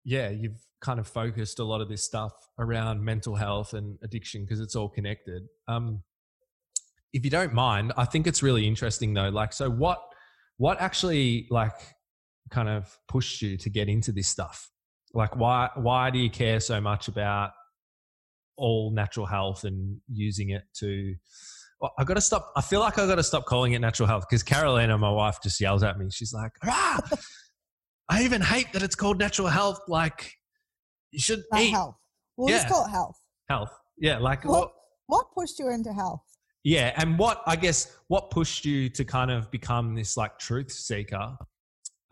[0.06, 4.44] yeah you've kind of focused a lot of this stuff around mental health and addiction
[4.44, 6.02] because it's all connected um
[7.12, 10.00] if you don't mind i think it's really interesting though like so what
[10.58, 11.76] what actually like
[12.50, 14.70] kind of pushed you to get into this stuff
[15.14, 17.52] like why why do you care so much about
[18.58, 21.16] all natural health and using it to
[21.80, 22.52] well, I got to stop.
[22.56, 25.38] I feel like I got to stop calling it natural health because Carolina, my wife,
[25.44, 26.08] just yells at me.
[26.10, 27.00] She's like, ah,
[28.10, 29.82] I even hate that it's called natural health.
[29.88, 30.34] Like,
[31.12, 31.96] you should not eat health.
[32.36, 33.18] We'll just call it health.
[33.50, 33.72] health.
[34.00, 34.72] Yeah, like What, what?
[35.08, 36.22] what pushed you into health?
[36.64, 40.72] Yeah, and what I guess what pushed you to kind of become this like truth
[40.72, 41.38] seeker,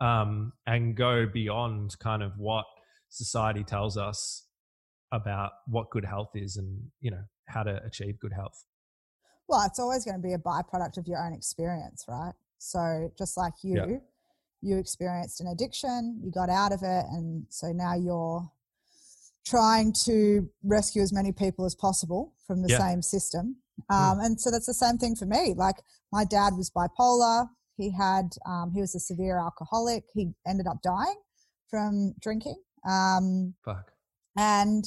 [0.00, 2.64] um, and go beyond kind of what
[3.08, 4.46] society tells us
[5.12, 8.64] about what good health is, and you know how to achieve good health.
[9.48, 12.32] Well, it's always going to be a byproduct of your own experience, right?
[12.58, 13.98] So just like you, Yeah.
[14.60, 18.50] you experienced an addiction, you got out of it, and so now you're
[19.44, 22.78] trying to rescue as many people as possible from the Yeah.
[22.78, 23.62] same system.
[23.90, 23.94] Mm.
[23.94, 25.54] Um, And so that's the same thing for me.
[25.54, 25.76] Like
[26.10, 27.48] my dad was bipolar.
[27.76, 30.04] He had um, he was a severe alcoholic.
[30.14, 31.16] He ended up dying
[31.68, 32.56] from drinking.
[32.88, 33.90] Um, Fuck.
[34.36, 34.84] and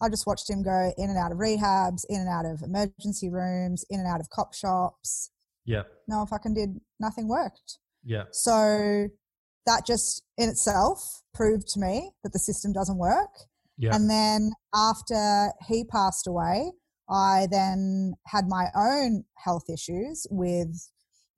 [0.00, 3.30] I just watched him go in and out of rehabs, in and out of emergency
[3.30, 5.30] rooms, in and out of cop shops.
[5.64, 5.82] Yeah.
[6.08, 7.78] No fucking did nothing worked.
[8.04, 8.24] Yeah.
[8.32, 9.08] So
[9.66, 13.30] that just in itself proved to me that the system doesn't work.
[13.78, 13.94] Yeah.
[13.94, 16.72] And then after he passed away,
[17.08, 20.88] I then had my own health issues with,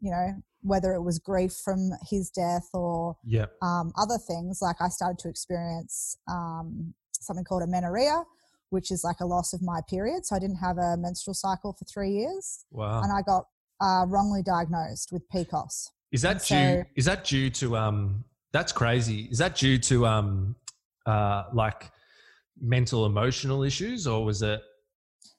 [0.00, 3.46] you know, whether it was grief from his death or yeah.
[3.62, 4.60] um, other things.
[4.62, 8.24] Like I started to experience um, something called amenorrhea,
[8.70, 10.24] which is like a loss of my period.
[10.24, 13.02] So I didn't have a menstrual cycle for three years, Wow.
[13.02, 13.46] and I got
[13.80, 15.90] uh, wrongly diagnosed with PCOS.
[16.12, 16.82] Is that and due?
[16.82, 18.24] so- Is that due to um?
[18.52, 19.22] That's crazy.
[19.32, 20.54] Is that due to um,
[21.06, 21.90] uh, like
[22.60, 24.60] mental emotional issues, or was it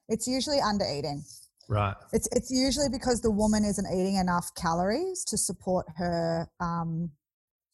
[0.10, 1.24] It's usually under eating.
[1.70, 1.96] Right?
[2.14, 7.12] It's it's usually because the woman isn't eating enough calories to support her um,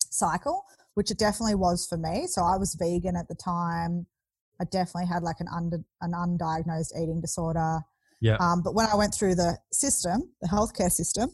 [0.10, 0.64] cycle,
[0.96, 2.28] which it definitely was for me.
[2.28, 4.06] So I was vegan at the time.
[4.60, 7.80] I definitely had like an under an undiagnosed eating disorder.
[8.22, 8.38] Yeah.
[8.40, 11.32] Um, but when I went through the system, the healthcare system,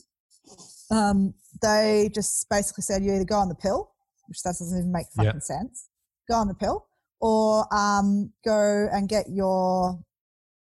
[0.90, 3.92] um, they just basically said you either go on the pill,
[4.28, 5.90] which that doesn't even make fucking sense,
[6.30, 6.88] go on the pill,
[7.20, 10.00] or um, go and get your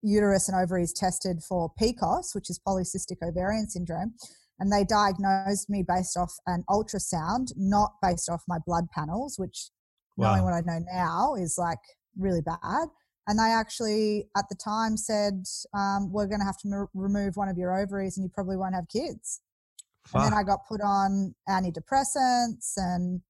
[0.05, 4.13] uterus and ovaries tested for PCOS, which is polycystic ovarian syndrome.
[4.59, 9.69] And they diagnosed me based off an ultrasound, not based off my blood panels, which
[10.17, 11.79] knowing what I know now is like
[12.17, 12.87] really bad.
[13.27, 17.35] And they actually, at the time, said, um, We're going to have to m- remove
[17.35, 19.41] one of your ovaries and you probably won't have kids.
[20.13, 22.73] And then I got put on antidepressants.
[22.77, 23.21] And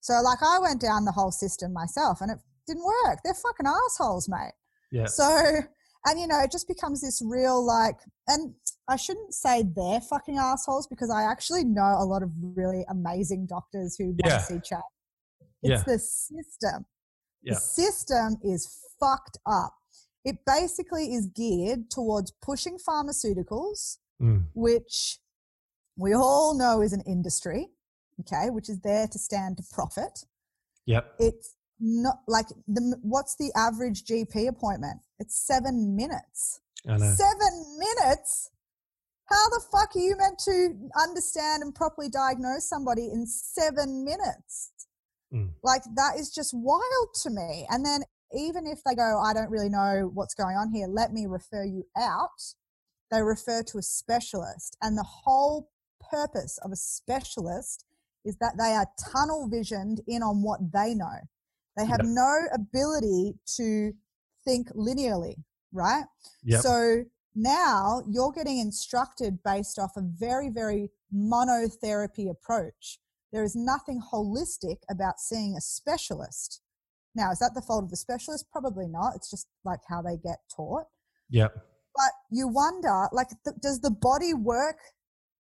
[0.00, 3.20] so, like, I went down the whole system myself and it didn't work.
[3.24, 4.52] They're fucking assholes, mate.
[4.90, 5.06] yeah.
[5.06, 5.60] So,
[6.06, 7.96] and you know, it just becomes this real like,
[8.28, 8.54] and
[8.88, 13.46] I shouldn't say they're fucking assholes because I actually know a lot of really amazing
[13.46, 14.38] doctors who want Yeah.
[14.38, 14.82] to see change.
[15.62, 15.82] It's Yeah.
[15.86, 16.86] the system.
[17.42, 17.54] Yeah.
[17.54, 18.68] The system is
[19.00, 19.74] fucked up.
[20.24, 24.44] It basically is geared towards pushing pharmaceuticals, Mm.
[24.54, 25.20] which
[25.96, 27.68] we all know is an industry,
[28.20, 30.24] okay, which is there to stand to profit
[30.86, 31.16] Yep.
[31.18, 35.00] it's not like the what's the average GP appointment?
[35.18, 36.60] It's seven minutes.
[36.88, 37.14] I know.
[37.14, 38.50] Seven minutes.
[39.28, 44.70] How the fuck are you meant to understand and properly diagnose somebody in seven minutes?
[45.34, 45.50] Mm.
[45.64, 47.66] Like that is just wild to me.
[47.68, 48.02] And then
[48.32, 51.64] even if they go, I don't really know what's going on here, let me refer
[51.64, 52.54] you out,
[53.10, 54.76] they refer to a specialist.
[54.80, 55.70] And the whole
[56.10, 57.84] purpose of a specialist
[58.24, 61.18] is that they are tunnel visioned in on what they know.
[61.76, 62.08] They have Yep.
[62.08, 63.92] no ability to
[64.44, 66.04] think linearly, right?
[66.44, 66.62] Yep.
[66.62, 67.04] So
[67.34, 73.00] now you're getting instructed based off a very, very monotherapy approach.
[73.32, 76.62] There is nothing holistic about seeing a specialist.
[77.14, 78.50] Now, is that the fault of the specialist?
[78.50, 79.14] Probably not.
[79.16, 80.86] It's just like how they get taught.
[81.30, 81.54] Yep.
[81.94, 84.78] But you wonder, like, th- does the body work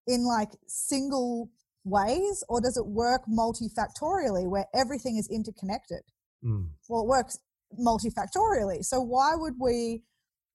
[0.07, 1.51] in like single
[1.85, 6.03] ways or does it work multifactorially where everything is interconnected?
[6.45, 6.69] Mm.
[6.89, 7.39] well it works
[7.79, 8.85] multifactorially.
[8.85, 10.03] So why would we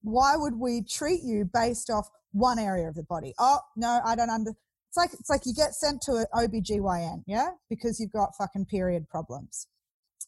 [0.02, 3.34] why would we treat you based off one area of the body?
[3.40, 7.24] Oh no i don't under it's like it's like you get sent to an obgyn
[7.28, 7.50] yeah?
[7.70, 9.68] Because you've got fucking period problems.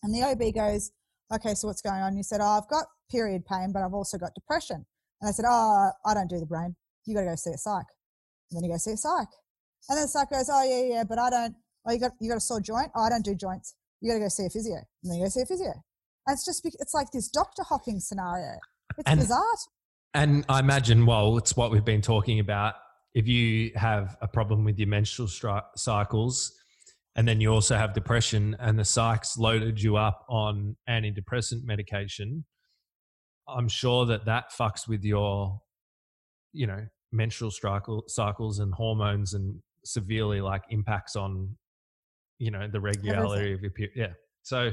[0.04, 0.92] And the ob goes
[1.34, 2.18] okay so what's going on?
[2.18, 4.86] You said oh i've got period pain but i've also got depression.
[5.22, 6.76] And i said oh i don't do the brain.
[7.06, 7.86] You got to go see a psych.
[8.52, 9.30] And then you go see a psych.
[9.90, 11.56] And then the psych goes oh yeah yeah but i don't
[11.86, 12.92] oh you got you got a sore joint?
[12.96, 15.26] Oh i don't do joints you got to go see a physio and then you
[15.26, 15.74] go see a physio
[16.28, 18.54] and it's just it's like this doctor hopping scenario
[18.98, 19.44] it's And- bizarre
[20.16, 22.74] And I imagine, well, it's what we've been talking about.
[23.14, 26.52] If you have a problem with your menstrual stri- cycles,
[27.16, 32.44] and then you also have depression, and the psychs loaded you up on antidepressant medication,
[33.48, 35.62] I'm sure that that fucks with your,
[36.54, 41.56] you know, menstrual cycle, cycles and hormones, and severely like impacts on,
[42.40, 43.94] you know, the regularity of your period.
[43.96, 44.14] Yeah.
[44.44, 44.72] So,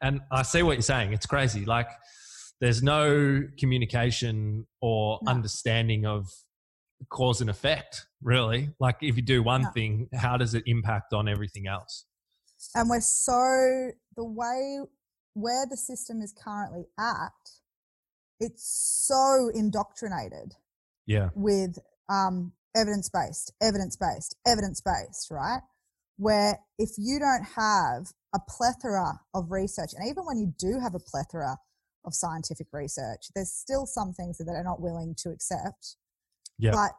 [0.00, 1.12] and I see what you're saying.
[1.12, 1.64] It's crazy.
[1.64, 1.88] Like,
[2.60, 5.32] there's no communication or No.
[5.32, 6.28] understanding of
[7.10, 8.70] cause and effect, really.
[8.80, 9.70] Like, if you do one No.
[9.70, 12.04] thing, how does it impact on everything else?
[12.74, 14.80] and we're so the way
[15.34, 17.30] where the system is currently at
[18.40, 18.64] it's
[19.06, 20.56] so indoctrinated
[21.06, 21.30] Yeah.
[21.36, 25.62] with um, evidence based, evidence based, evidence based, right?
[26.18, 30.94] Where if you don't have a plethora of research, and even when you do have
[30.94, 31.56] a plethora
[32.04, 35.96] of scientific research, there's still some things that they're not willing to accept.
[36.58, 36.72] Yeah.
[36.72, 36.92] But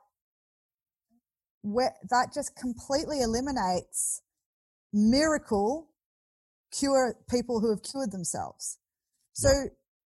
[1.62, 4.22] where, that just completely eliminates
[4.94, 5.90] miracle
[6.72, 8.78] cure people who have cured themselves.
[9.34, 9.50] So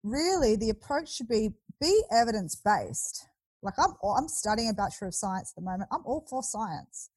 [0.02, 1.50] really the approach should be
[1.80, 3.26] be evidence based.
[3.62, 5.88] Like I'm I'm studying a bachelor of science at the moment.
[5.92, 7.10] I'm all for science,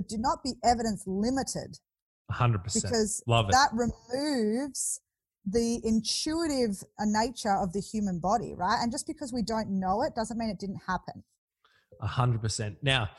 [0.00, 1.78] but do not be evidence limited
[2.32, 2.62] 100%.
[2.74, 3.52] because Love it.
[3.52, 5.00] that removes
[5.44, 8.78] the intuitive uh, nature of the human body, right?
[8.80, 11.22] And just because we don't know it doesn't mean it didn't happen.
[12.00, 12.78] A hundred percent.
[12.82, 13.10] Now,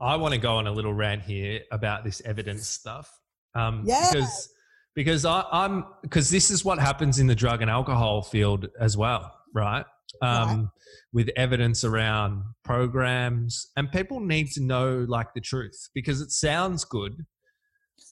[0.00, 3.08] I want to go on a little rant here about this evidence stuff.
[3.54, 4.12] Um, Yes.
[4.12, 4.48] Because
[4.94, 8.96] because I, I'm because this is what happens in the drug and alcohol field as
[8.96, 9.84] well, right?
[10.20, 10.70] Um,
[11.12, 16.84] With evidence around programs, and people need to know like the truth because it sounds
[16.84, 17.24] good,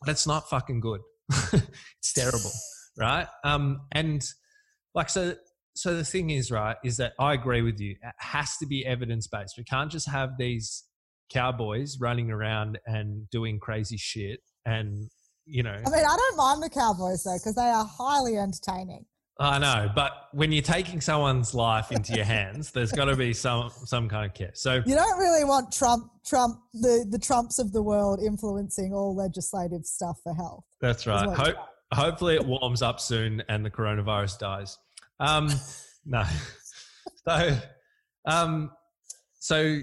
[0.01, 1.01] but it's not fucking good.
[1.53, 2.51] it's terrible,
[2.99, 3.29] right?
[3.45, 4.27] Um, and
[4.95, 5.35] like so
[5.75, 8.85] so the thing is right is that i agree with you it has to be
[8.85, 10.85] evidence based we can't just have these
[11.33, 15.09] cowboys running around and doing crazy shit and
[15.47, 19.07] you know I mean, I don't mind the Cowboys though because they are highly entertaining.
[19.41, 23.33] I know but when you're taking someone's life into your hands there's got to be
[23.33, 24.51] some some kind of care.
[24.55, 29.15] So You don't really want Trump, Trump, the the Trumps of the world influencing all
[29.17, 30.65] legislative stuff for health.
[30.81, 31.29] that's right.
[31.29, 31.57] Hope,
[31.93, 34.79] hopefully it warms up soon and the coronavirus dies.
[35.19, 35.51] Um
[36.05, 36.25] no.
[37.27, 37.59] So
[38.27, 38.71] um
[39.39, 39.81] so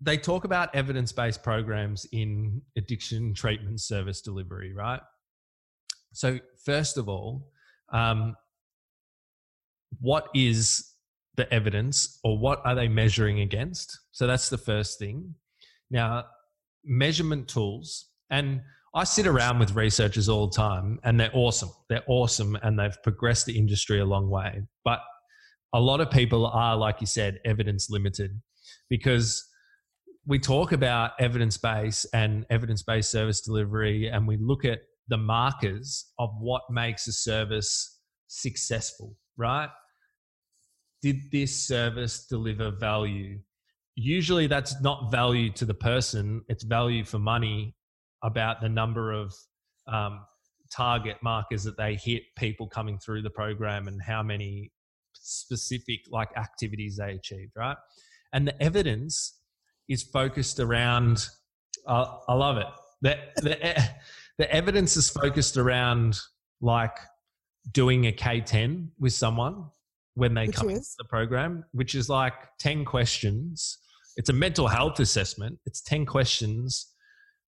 [0.00, 5.00] they talk about evidence-based programs in addiction treatment service delivery right?
[6.12, 7.50] So first of all
[7.92, 8.36] um
[10.00, 10.92] what is
[11.36, 15.34] the evidence or what are they measuring against so that's the first thing
[15.90, 16.24] now
[16.84, 18.60] measurement tools and
[18.96, 21.68] I sit around with researchers all the time and they're awesome.
[21.90, 24.62] They're awesome and they've progressed the industry a long way.
[24.86, 25.00] But
[25.74, 28.40] a lot of people are, like you said, evidence limited
[28.88, 29.46] because
[30.26, 35.18] we talk about evidence based and evidence based service delivery and we look at the
[35.18, 39.68] markers of what makes a service successful, right?
[41.02, 43.38] Did this service deliver value?
[43.94, 47.74] Usually that's not value to the person, it's value for money
[48.22, 49.34] about the number of
[49.86, 50.20] um,
[50.74, 54.72] target markers that they hit people coming through the program and how many
[55.14, 57.76] specific like activities they achieved right
[58.32, 59.38] and the evidence
[59.88, 61.26] is focused around.
[61.86, 62.66] Uh, I love it.
[63.02, 63.88] The, the
[64.38, 66.18] the evidence is focused around
[66.60, 66.96] like
[67.72, 69.66] doing a K10 with someone
[70.14, 70.76] when they Which come is?
[70.76, 73.78] into the program, which is like 10 questions.
[74.16, 75.58] It's a mental health assessment.
[75.66, 76.92] It's 10 questions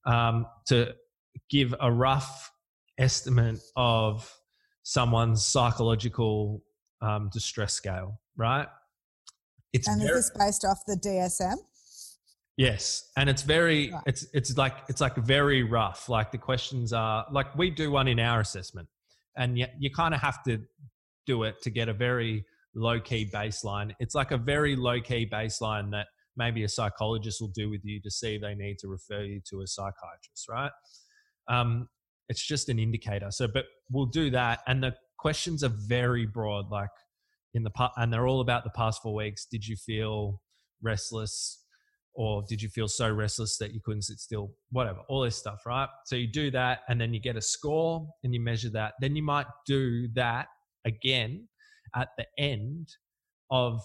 [0.06, 0.94] um, to
[1.50, 2.50] give a rough
[2.98, 4.30] estimate of
[4.82, 6.62] someone's psychological
[7.00, 8.66] um, distress scale, right?
[9.72, 11.56] It's And is this based off the DSM?
[12.56, 14.02] Yes, and it's very Right.
[14.06, 16.08] it's it's like it's like very rough.
[16.08, 18.88] Like the questions are like we do one in our assessment,
[19.38, 20.60] and yet you kind of have to
[21.26, 23.92] do it to get a very low key baseline.
[24.00, 28.00] It's like a very low key baseline that maybe a psychologist will do with you
[28.02, 30.70] to see they need to refer you to a psychiatrist, right?
[31.48, 31.88] Um,
[32.28, 33.30] it's just an indicator.
[33.30, 36.90] So, but we'll do that, and the questions are very broad, like
[37.54, 39.46] in the past, and they're all about the past four weeks.
[39.46, 40.40] Did you feel
[40.82, 41.64] restless?
[42.18, 44.50] Or did you feel so restless that you couldn't sit still?
[44.70, 45.88] Whatever all this stuff right?
[46.04, 48.94] So you do that and then you get a score and you measure that.
[49.00, 50.48] Then you might do that
[50.84, 51.48] again
[51.94, 52.88] at the end
[53.50, 53.80] of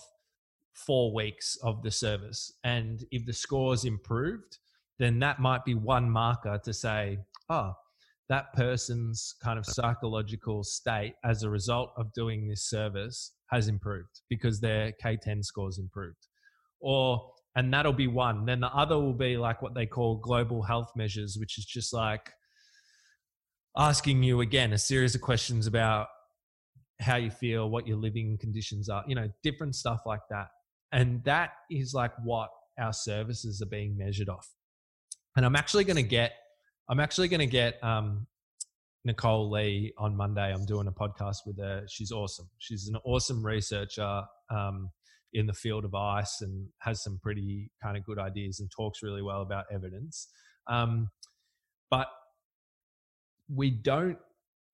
[0.74, 2.52] four weeks of the service.
[2.64, 4.58] And if the score's improved
[5.00, 7.18] then that might be one marker to say
[7.50, 7.74] oh
[8.30, 14.22] that person's kind of psychological state as a result of doing this service has improved
[14.30, 16.28] because their k10 scores improved.
[16.80, 17.22] Or
[17.56, 18.46] and that'll be one.
[18.46, 21.94] Then the other will be like what they call global health measures, which is just
[21.94, 22.32] like
[23.78, 26.08] asking you again a series of questions about
[27.00, 30.48] how you feel, what your living conditions are, you know, different stuff like that.
[30.92, 32.50] And that is like what
[32.80, 34.48] our services are being measured off.
[35.36, 36.34] And I'm actually going to get,
[36.90, 38.28] I'm actually going to get um,
[39.06, 40.54] Nicole Lee on Monday.
[40.54, 41.84] I'm doing a podcast with her.
[41.90, 42.50] She's awesome.
[42.60, 44.24] She's an awesome researcher.
[44.50, 44.90] Um,
[45.34, 49.02] in the field of ice and has some pretty kind of good ideas and talks
[49.02, 50.28] really well about evidence.
[50.68, 51.10] Um,
[51.90, 52.08] but
[53.54, 54.18] we don't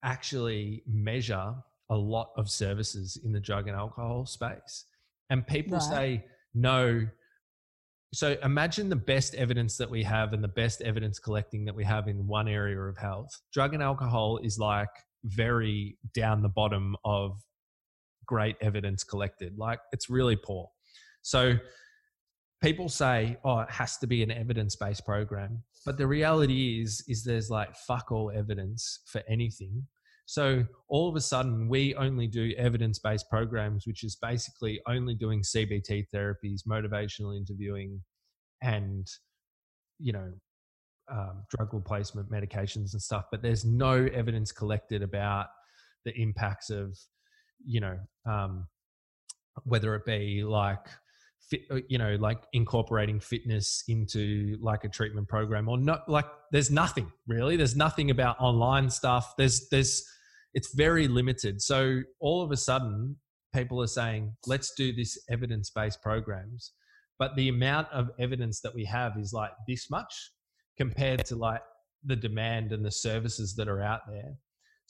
[0.04, 1.54] actually measure
[1.90, 4.84] a lot of services in the drug and alcohol space.
[5.28, 5.82] And people Right.
[5.82, 7.06] say, no.
[8.12, 11.84] So imagine the best evidence that we have and the best evidence collecting that we
[11.84, 13.30] have in one area of health.
[13.52, 14.88] Drug and alcohol is like
[15.24, 17.40] very down the bottom of
[18.30, 19.58] great evidence collected.
[19.58, 20.70] Like it's really poor.
[21.22, 21.56] So
[22.62, 25.64] people say, oh, it has to be an evidence based program.
[25.84, 29.84] But the reality is, is there's like fuck all evidence for anything.
[30.26, 35.16] So all of a sudden, we only do evidence based programs, which is basically only
[35.16, 38.00] doing CBT therapies, motivational interviewing,
[38.62, 39.08] and,
[39.98, 40.30] you know,
[41.10, 43.24] um, drug replacement medications and stuff.
[43.32, 45.48] But there's no evidence collected about
[46.04, 46.96] the impacts of
[47.64, 48.66] you know, um,
[49.64, 50.86] whether it be like,
[51.50, 56.26] fit, uh, you know, like incorporating fitness into like a treatment program or not, like
[56.52, 57.56] there's nothing really.
[57.56, 59.34] There's nothing about online stuff.
[59.36, 60.04] There's, there's,
[60.54, 61.60] it's very limited.
[61.60, 63.16] So all of a sudden,
[63.54, 66.72] people are saying, let's do this evidence based programs.
[67.18, 70.14] But the amount of evidence that we have is like this much
[70.78, 71.60] compared to like
[72.04, 74.36] the demand and the services that are out there.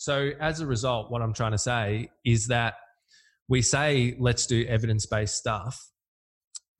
[0.00, 2.72] So, as a result, what I'm trying to say is that
[3.50, 5.78] we say, let's do evidence based stuff,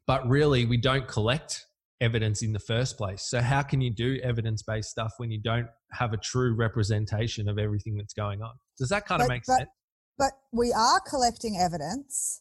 [0.07, 1.67] but really we don't collect
[2.01, 3.21] evidence in the first place.
[3.29, 7.47] So, how can you do evidence based stuff when you don't have a true representation
[7.47, 8.55] of everything that's going on?
[8.79, 9.71] Does that kind of But- make but- sense?
[10.17, 12.41] But we are collecting evidence,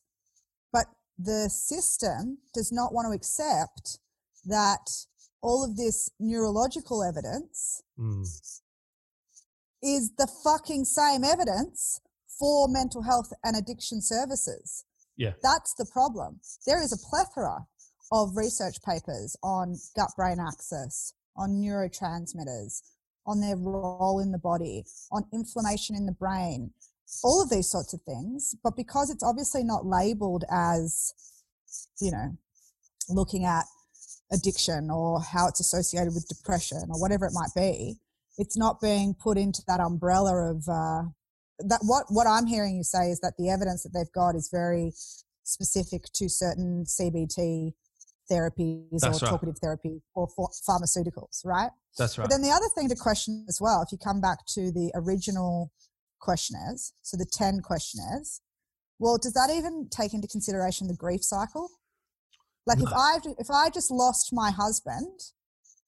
[0.72, 0.86] but
[1.18, 4.00] the system does not want to accept
[4.46, 5.06] that
[5.42, 8.26] all of this neurological evidence Mm,
[9.84, 12.02] is the fucking same evidence
[12.40, 14.86] for mental health and addiction services.
[15.18, 15.34] Yeah.
[15.44, 16.40] That's the problem.
[16.66, 17.66] There is a plethora
[18.12, 22.82] of research papers on gut brain axis, on neurotransmitters,
[23.28, 26.72] on their role in the body, on inflammation in the brain,
[27.24, 28.56] all of these sorts of things.
[28.64, 31.14] But because it's obviously not labeled as,
[32.02, 32.38] you know,
[33.10, 33.66] looking at
[34.32, 37.98] addiction or how it's associated with depression or whatever it might be,
[38.40, 41.04] it's not being put into that umbrella of uh,
[41.60, 41.82] that.
[41.84, 44.94] What what I'm hearing you say is that the evidence that they've got is very
[45.44, 47.74] specific to certain CBT
[48.32, 49.30] therapies That's or right.
[49.30, 50.28] talkative therapy or
[50.68, 51.72] pharmaceuticals, right?
[51.98, 52.26] that's right.
[52.26, 54.92] But then the other thing to question as well, if you come back to the
[54.96, 55.72] original
[56.20, 58.42] questionnaires, so the 10 questionnaires,
[59.00, 61.70] well, does that even take into consideration the grief cycle?
[62.68, 65.20] Like if I if I just lost my husband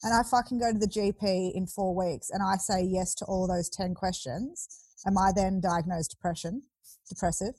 [0.03, 3.25] and I fucking go to the GP in 4 weeks and I say yes to
[3.25, 4.67] all those 10 questions,
[5.05, 6.63] am I then diagnosed depression,
[7.09, 7.53] depressive?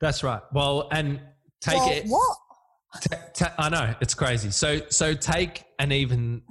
[0.00, 0.42] That's right.
[0.52, 1.20] Well, and
[1.60, 2.06] take well, it.
[2.06, 2.38] what?
[3.00, 4.50] Ta- ta- I know it's crazy.
[4.50, 6.42] So so take an even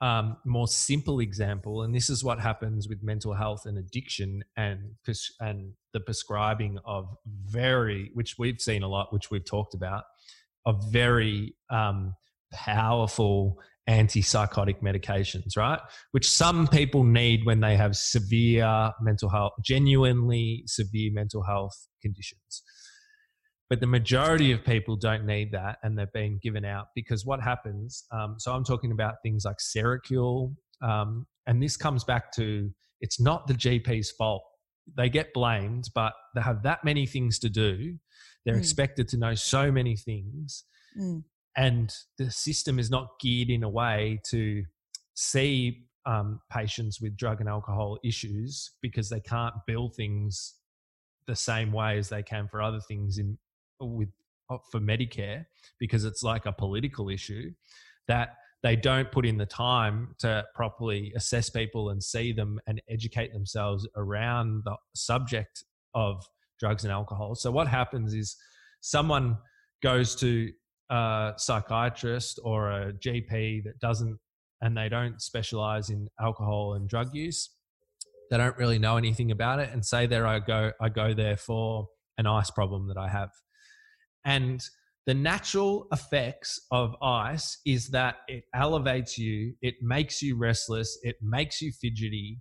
[0.00, 4.80] um, more simple example, and this is what happens with mental health and addiction, and
[5.04, 10.04] pres- and the prescribing of very, which we've seen a lot, which we've talked about,
[10.66, 12.14] of very um,
[12.52, 13.58] powerful
[13.88, 15.80] antipsychotic medications, right?
[16.12, 22.62] Which some people need when they have severe mental health, genuinely severe mental health conditions.
[23.68, 27.42] But the majority of people don't need that and they're being given out because what
[27.42, 32.70] happens, um, so I'm talking about things like Seroquel, um, and this comes back to
[33.00, 34.44] it's not the GP's fault.
[34.96, 37.96] They get blamed, but they have that many things to do.
[38.44, 38.60] They're mm.
[38.60, 40.64] expected to know so many things.
[40.98, 41.24] Mm.
[41.56, 44.64] And the system is not geared in a way to
[45.14, 50.54] see um, patients with drug and alcohol issues because they can't bill things
[51.26, 53.36] the same way as they can for other things in
[53.80, 54.08] with
[54.48, 55.44] uh, for Medicare
[55.80, 57.50] because it's like a political issue
[58.06, 62.80] that they don't put in the time to properly assess people and see them and
[62.88, 66.24] educate themselves around the subject of
[66.58, 67.34] drugs and alcohol.
[67.34, 68.36] So what happens is
[68.80, 69.36] someone
[69.82, 70.50] goes to
[70.90, 74.18] a psychiatrist or a GP that doesn't
[74.62, 77.50] and they don't specialize in alcohol and drug use.
[78.30, 81.36] They don't really know anything about it and say there I go I go there
[81.36, 83.30] for an ice problem that I have.
[84.24, 84.60] And
[85.06, 91.16] the natural effects of ice is that it elevates you, it makes you restless, it
[91.22, 92.40] makes you fidgety,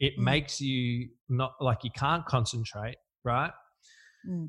[0.00, 0.24] it mm.
[0.24, 3.52] makes you not like you can't concentrate, right?
[4.28, 4.48] Mm.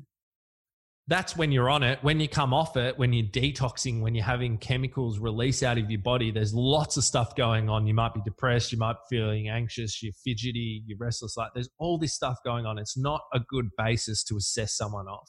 [1.08, 1.98] That's when you're on it.
[2.02, 5.90] When you come off it, when you're detoxing, when you're having chemicals release out of
[5.90, 7.86] your body, there's lots of stuff going on.
[7.86, 11.34] You might be depressed, you might be feeling anxious, you're fidgety, you're restless.
[11.34, 12.78] Like there's all this stuff going on.
[12.78, 15.28] It's not a good basis to assess someone off.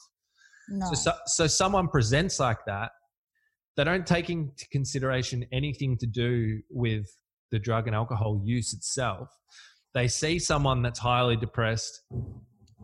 [0.68, 0.86] No.
[0.92, 2.90] So, so, so someone presents like that,
[3.78, 7.06] they don't take into consideration anything to do with
[7.52, 9.30] the drug and alcohol use itself.
[9.94, 12.02] They see someone that's highly depressed,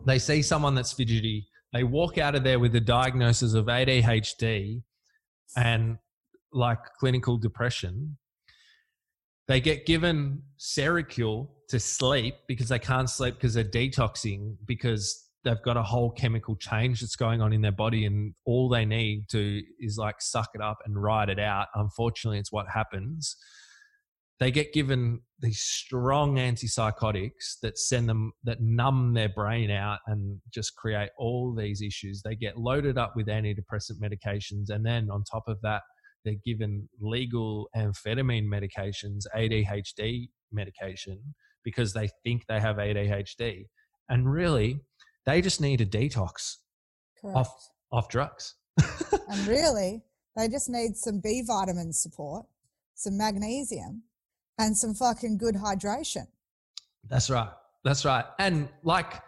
[0.05, 4.81] they see someone that's fidgety, they walk out of there with a diagnosis of ADHD
[5.55, 5.97] and
[6.51, 8.17] like clinical depression.
[9.47, 15.61] They get given Seroquel to sleep because they can't sleep because they're detoxing because they've
[15.63, 19.29] got a whole chemical change that's going on in their body and all they need
[19.29, 23.37] to is like suck it up and ride it out unfortunately it's what happens
[24.39, 30.39] they get given these strong antipsychotics that send them that numb their brain out and
[30.53, 35.23] just create all these issues they get loaded up with antidepressant medications and then on
[35.23, 35.81] top of that
[36.25, 41.19] they're given legal amphetamine medications adhd medication
[41.63, 43.65] because they think they have adhd
[44.09, 44.79] and really
[45.25, 46.57] they just need a detox
[47.21, 47.37] Correct.
[47.37, 48.55] off off drugs.
[49.29, 50.01] and really,
[50.35, 52.45] they just need some B vitamin support,
[52.95, 54.03] some magnesium,
[54.57, 56.27] and some fucking good hydration.
[57.09, 57.49] That's right.
[57.83, 58.25] That's right.
[58.39, 59.21] And like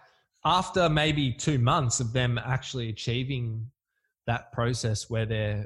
[0.45, 3.69] after maybe two months of them actually achieving
[4.27, 5.65] that process where they're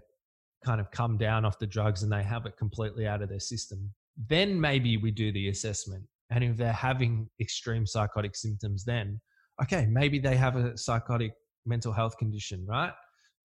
[0.64, 3.40] kind of come down off the drugs and they have it completely out of their
[3.40, 3.94] system,
[4.30, 6.04] then maybe we do the assessment.
[6.30, 9.20] And if they're having extreme psychotic symptoms, then
[9.62, 11.34] okay, maybe they have a psychotic
[11.66, 12.94] mental health condition, right?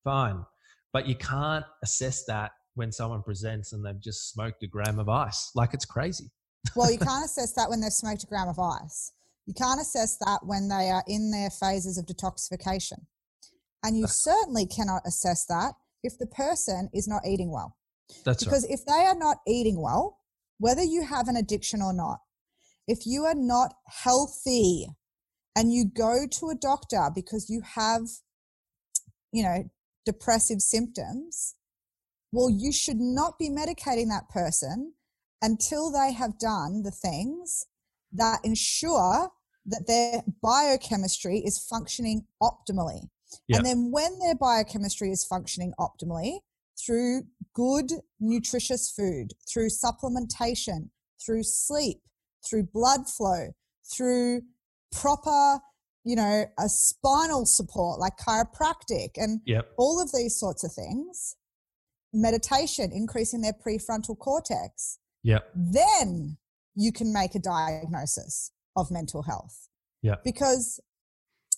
[0.04, 0.44] Fine.
[0.92, 5.08] But you can't assess that when someone presents and they've just smoked a gram of
[5.08, 5.50] ice.
[5.54, 6.30] Like it's crazy.
[6.74, 9.12] well, you can't assess that when they've smoked a gram of ice.
[9.46, 13.06] You can't assess that when they are in their phases of detoxification.
[13.82, 15.72] And you certainly cannot assess that
[16.02, 17.76] if the person is not eating well.
[18.24, 18.72] That's because right.
[18.72, 20.18] if they are not eating well,
[20.58, 22.20] whether you have an addiction or not,
[22.86, 24.88] if you are not healthy
[25.54, 28.02] and you go to a doctor because you have,
[29.32, 29.70] you know,
[30.06, 31.54] depressive symptoms,
[32.32, 34.94] well, you should not be medicating that person
[35.40, 37.66] until they have done the things
[38.12, 39.30] that ensure
[39.66, 43.08] that their biochemistry is functioning optimally.
[43.50, 46.38] And then when their biochemistry is functioning optimally
[46.84, 47.24] through
[47.54, 50.88] good, nutritious food, through supplementation,
[51.24, 51.98] through sleep,
[52.48, 53.48] through blood flow,
[53.90, 54.42] through
[54.92, 55.60] proper
[56.04, 59.68] you know a spinal support like chiropractic and yep.
[59.76, 61.36] all of these sorts of things
[62.20, 65.40] meditation increasing their prefrontal cortex yeah.
[65.54, 66.36] then
[66.74, 69.68] you can make a diagnosis of mental health.
[70.02, 70.16] Yeah.
[70.24, 70.80] Because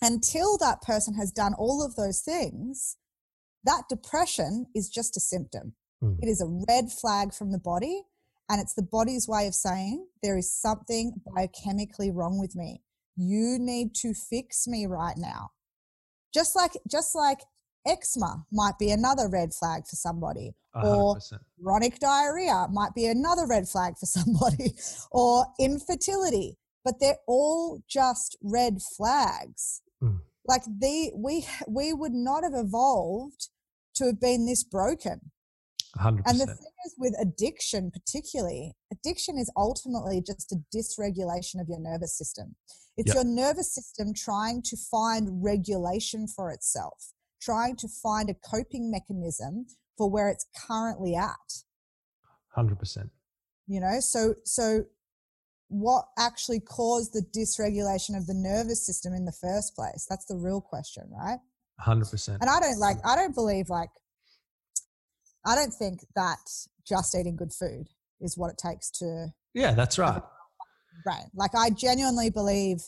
[0.00, 2.96] until that person has done all of those things
[3.64, 5.74] that depression is just a symptom.
[6.02, 6.16] Mm.
[6.22, 8.04] it is a red flag from the body
[8.48, 12.82] and it's the body's way of saying there is something biochemically wrong with me.
[13.16, 15.50] You need to fix me right now.
[16.32, 17.40] Just like just like
[17.86, 20.84] eczema might be another red flag for somebody, 100%.
[20.84, 21.18] or
[21.62, 24.74] chronic diarrhea might be another red flag for somebody,
[25.10, 26.56] or infertility.
[26.84, 29.82] But they're all just red flags.
[30.02, 30.20] Mm.
[30.46, 33.48] Like the we we would not have evolved
[33.96, 35.30] to have been this broken.
[35.98, 36.22] 100%.
[36.26, 41.80] And the thing is with addiction, particularly, addiction is ultimately just a dysregulation of your
[41.80, 42.54] nervous system.
[42.96, 43.14] It's Yep.
[43.14, 49.66] your nervous system trying to find regulation for itself, trying to find a coping mechanism
[49.96, 51.62] for where it's currently at.
[52.56, 53.10] 100%.
[53.66, 54.84] You know, so so
[55.68, 60.06] what actually caused the dysregulation of the nervous system in the first place?
[60.10, 61.38] That's the real question, right?
[61.80, 62.38] 100%.
[62.40, 63.90] And I don't like, I don't believe like,
[65.46, 66.38] I don't think that
[66.86, 67.88] just eating good food
[68.20, 70.22] is what it takes to Yeah, that's right.
[71.06, 71.24] Right.
[71.34, 72.80] Like I genuinely believe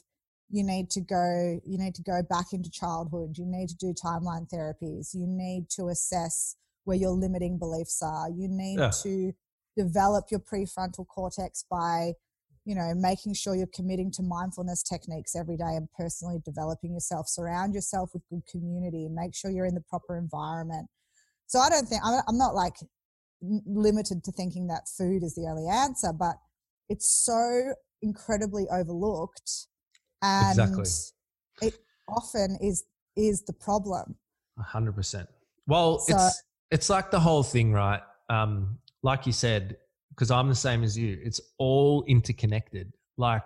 [0.53, 3.39] you need to go, you need to go back into childhood.
[3.39, 5.15] You need to do timeline therapies.
[5.15, 8.29] You need to assess where your limiting beliefs are.
[8.29, 8.91] You need Yeah.
[9.03, 9.33] to
[9.79, 12.17] develop your prefrontal cortex by,
[12.67, 17.29] you know, making sure you're committing to mindfulness techniques every day and personally developing yourself.
[17.29, 19.09] Surround yourself with good community.
[19.09, 20.89] Make sure you're in the proper environment.
[21.47, 22.77] So I don't think I'm, I'm not like
[23.41, 26.37] limited to thinking that food is the only answer, but
[26.91, 29.69] it's so incredibly overlooked
[30.23, 30.85] and Exactly.
[31.69, 31.75] it
[32.09, 32.85] often is
[33.17, 34.17] is the problem
[34.59, 35.29] hundred percent.
[35.67, 38.01] Well, So- it's it's like the whole thing, right?
[38.31, 39.77] Um, like you said,
[40.11, 41.21] because I'm the same as you.
[41.23, 42.93] It's all interconnected.
[43.17, 43.43] Like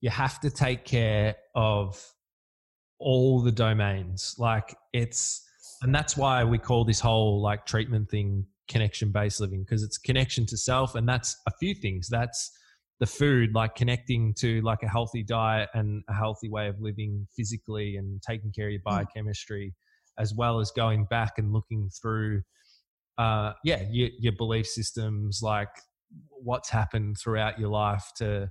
[0.00, 2.04] you have to take care of
[2.98, 4.34] all the domains.
[4.38, 5.42] Like it's,
[5.82, 9.96] and that's why we call this whole like treatment thing connection based living because it's
[9.98, 12.08] connection to self, and that's a few things.
[12.08, 12.50] That's
[13.02, 17.26] the food, like connecting to like a healthy diet and a healthy way of living
[17.36, 18.84] physically and taking care of your Mm.
[18.84, 19.74] biochemistry,
[20.18, 22.42] as well as going back and looking through,
[23.18, 25.74] uh, yeah, your, your belief systems, like
[26.28, 28.48] what's happened throughout your life to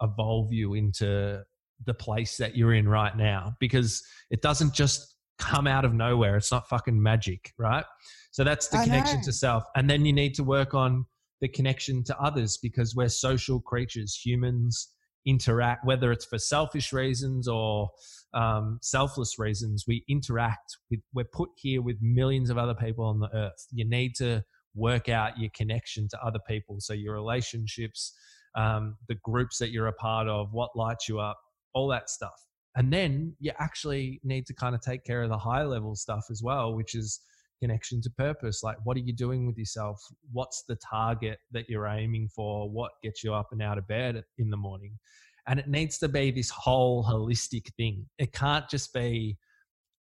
[0.00, 1.40] evolve you into
[1.86, 6.36] the place that you're in right now, because it doesn't just come out of nowhere.
[6.36, 7.84] It's not fucking magic, right?
[8.32, 9.26] So that's the I connection know.
[9.26, 9.62] to self.
[9.76, 11.06] And then you need to work on
[11.42, 14.18] the connection to others because we're social creatures.
[14.24, 14.88] Humans
[15.26, 17.90] interact, whether it's for selfish reasons or
[18.32, 23.18] um, selfless reasons, we interact with, we're put here with millions of other people on
[23.18, 23.66] the earth.
[23.72, 24.42] You need to
[24.74, 26.76] work out your connection to other people.
[26.78, 28.14] So your relationships,
[28.56, 31.38] um, the groups that you're a part of, what lights you up,
[31.74, 32.30] all that stuff.
[32.76, 36.24] And then you actually need to kind of take care of the high level stuff
[36.30, 37.20] as well, which is
[37.62, 38.62] connection to purpose.
[38.62, 40.02] Like, what are you doing with yourself?
[40.32, 42.68] What's the target that you're aiming for?
[42.68, 44.98] What gets you up and out of bed in the morning?
[45.46, 48.06] And it needs to be this whole holistic thing.
[48.18, 49.38] It can't just be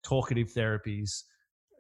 [0.04, 1.24] talkative therapies,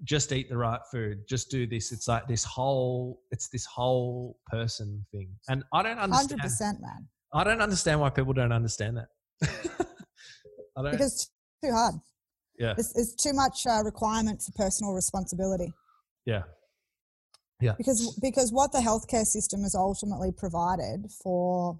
[0.03, 1.91] just eat the right food, just do this.
[1.91, 5.29] It's like this whole, it's this whole person thing.
[5.47, 6.41] And I don't understand.
[6.41, 7.07] 100%, man.
[7.33, 9.09] I don't understand why people don't understand that.
[10.77, 10.91] I don't.
[10.91, 11.31] Because it's
[11.63, 11.95] too hard.
[12.57, 15.73] Yeah, It's, it's too much uh, requirement for personal responsibility.
[16.25, 16.43] yeah,
[17.61, 17.73] yeah.
[17.77, 21.79] Because because what the healthcare system has ultimately provided for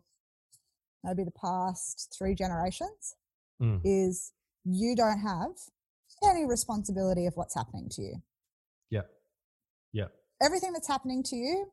[1.03, 3.15] maybe the past three generations
[3.61, 3.81] Mm.
[3.83, 4.33] is
[4.65, 5.49] you don't have
[6.23, 8.15] any responsibility of what's happening to you.
[8.91, 9.01] Yeah.
[9.93, 10.09] Yeah.
[10.43, 11.71] Everything that's happening to you,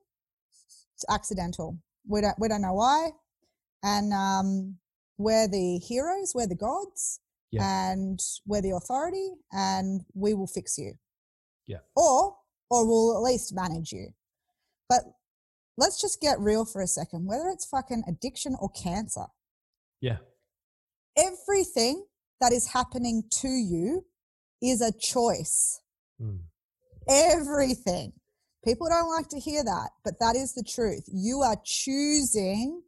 [0.94, 1.78] it's accidental.
[2.07, 3.11] We don't we don't know why,
[3.82, 4.78] and um,
[5.18, 7.20] we're the heroes, we're the gods,
[7.55, 7.92] Yeah.
[7.92, 10.94] and we're the authority, and we will fix you.
[11.66, 11.78] Yeah.
[11.96, 12.36] Or
[12.70, 14.09] or we'll at least manage you.
[14.88, 15.02] But
[15.76, 17.26] let's just get real for a second.
[17.26, 19.26] Whether it's fucking addiction or cancer,
[20.00, 20.18] yeah,
[21.16, 22.05] everything
[22.40, 24.05] that is happening to you
[24.62, 25.80] is a choice.
[26.20, 26.40] Mm.
[27.09, 28.12] Everything.
[28.64, 31.05] People don't like to hear that, but that is the truth.
[31.07, 32.82] You are choosing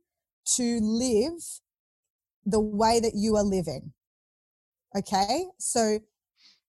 [0.54, 1.42] to live
[2.46, 3.92] the way that you are living.
[4.96, 5.46] Okay?
[5.58, 5.98] So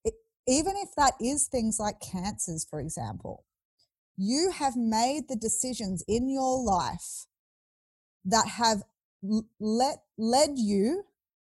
[0.03, 0.13] it,
[0.47, 3.45] even if that is things like cancers, for example,
[4.17, 7.27] you have made the decisions in your life
[8.25, 8.83] that have
[9.59, 11.03] let, led you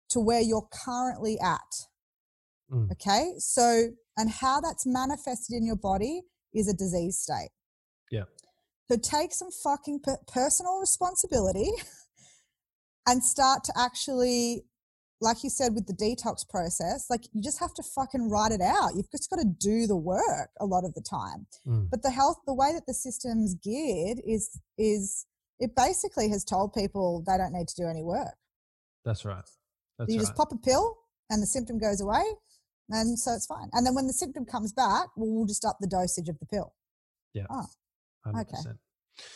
[0.10, 1.88] to where you're currently at.
[2.72, 2.92] Mm.
[2.92, 3.34] Okay.
[3.38, 6.22] So, and how that's manifested in your body
[6.54, 7.50] is a disease state.
[8.12, 8.24] Yeah.
[8.90, 11.70] So take some fucking personal responsibility
[13.08, 14.66] and start to actually,
[15.24, 18.62] like you said, with the detox process, like you just have to fucking write it
[18.62, 18.92] out.
[18.96, 21.48] You've just got to do the work a lot of the time.
[21.66, 21.90] Mm.
[21.90, 25.26] But the health, the way that the system's geared is, is
[25.60, 28.36] it basically has told people they don't need to do any work.
[29.06, 29.44] That's right.
[29.98, 30.26] That's you right.
[30.26, 30.98] just pop a pill
[31.30, 32.24] and the symptom goes away
[32.90, 33.70] And so it's fine.
[33.72, 36.46] And then when the symptom comes back, well, we'll just up the dosage of the
[36.46, 36.74] pill.
[37.34, 37.46] Yeah.
[37.50, 37.66] Oh,
[38.28, 38.42] 100%.
[38.42, 38.78] Okay.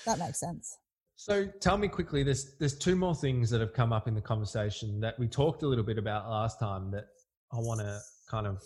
[0.05, 0.77] that makes sense.
[1.19, 4.21] So tell me quickly, there's there's two more things that have come up in the
[4.21, 7.07] conversation that we talked a little bit about last time that
[7.51, 7.99] I want to
[8.29, 8.61] kind of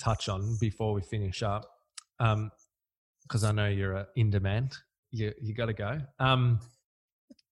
[0.00, 1.68] touch on before we finish up,
[2.18, 4.76] because I know you're in demand.
[5.10, 6.00] You you got to go.
[6.20, 6.60] Um,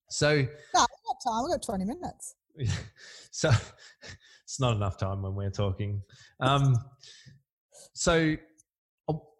[0.09, 1.45] so No, we've got time.
[1.45, 2.37] We've got 20 minutes.
[3.33, 3.51] so
[4.45, 6.03] it's not enough time when we're talking.
[6.39, 6.77] Um,
[7.95, 8.37] so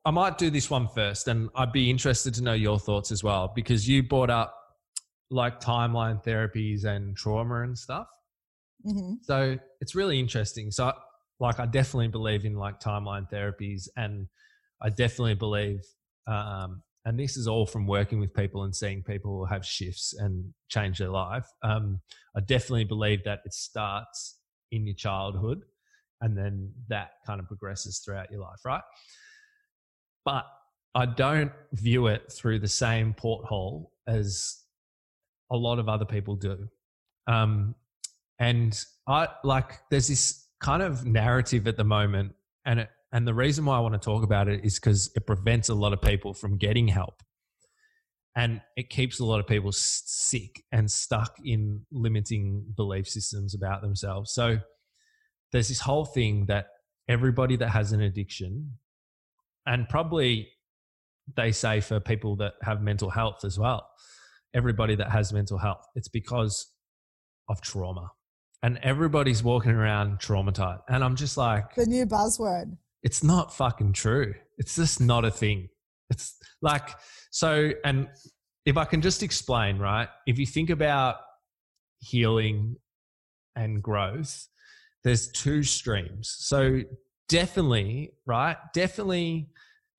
[0.05, 3.23] I might do this one first, and I'd be interested to know your thoughts as
[3.23, 4.57] well because you brought up
[5.31, 8.09] like timeline therapies and trauma and stuff.
[8.85, 10.71] hmm So it's really interesting.
[10.71, 10.93] So,
[11.39, 14.29] like, I definitely believe in like timeline therapies, and
[14.81, 15.83] I definitely believe,
[16.27, 20.53] um, and this is all from working with people and seeing people have shifts and
[20.69, 21.47] change their life.
[21.63, 22.01] Um,
[22.37, 24.39] I definitely believe that it starts
[24.71, 25.63] in your childhood,
[26.21, 28.83] and then that kind of progresses throughout your life, right?
[30.25, 30.47] But
[30.95, 34.60] I don't view it through the same porthole as
[35.51, 36.69] a lot of other people do.
[37.27, 37.75] Um,
[38.39, 42.33] and I like there's this kind of narrative at the moment,
[42.65, 45.27] and it, and the reason why I want to talk about it is because it
[45.27, 47.23] prevents a lot of people from getting help,
[48.35, 53.83] and it keeps a lot of people sick and stuck in limiting belief systems about
[53.83, 54.33] themselves.
[54.33, 54.59] So
[55.53, 56.69] there's this whole thing that
[57.09, 58.75] everybody that has an addiction,
[59.67, 60.49] and probably
[61.37, 63.87] they say for people that have mental health as well,
[64.55, 66.71] everybody that has mental health, it's because
[67.49, 68.11] of trauma.
[68.63, 70.83] And everybody's walking around traumatized.
[70.89, 72.77] And I'm just like, The new buzzword.
[73.03, 74.35] it's not fucking true.
[74.59, 75.69] It's just not a thing.
[76.11, 76.89] It's like,
[77.31, 78.09] so, and
[78.67, 80.09] if I can just explain, right?
[80.27, 81.17] If you think about
[82.01, 82.77] healing
[83.57, 84.49] and growth,
[85.05, 86.35] there's two streams.
[86.39, 86.81] So,
[87.29, 88.57] definitely, right?
[88.75, 89.49] Definitely,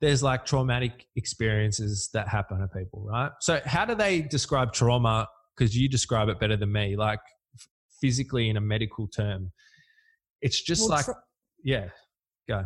[0.02, 3.32] there's like traumatic experiences that happen to people, right?
[3.40, 5.28] So, how do they describe trauma?
[5.56, 7.20] Because you describe it better than me, like
[8.02, 9.52] physically in a medical term.
[10.42, 11.24] It's just Well, like, tra-
[11.64, 11.90] yeah,
[12.50, 12.66] go.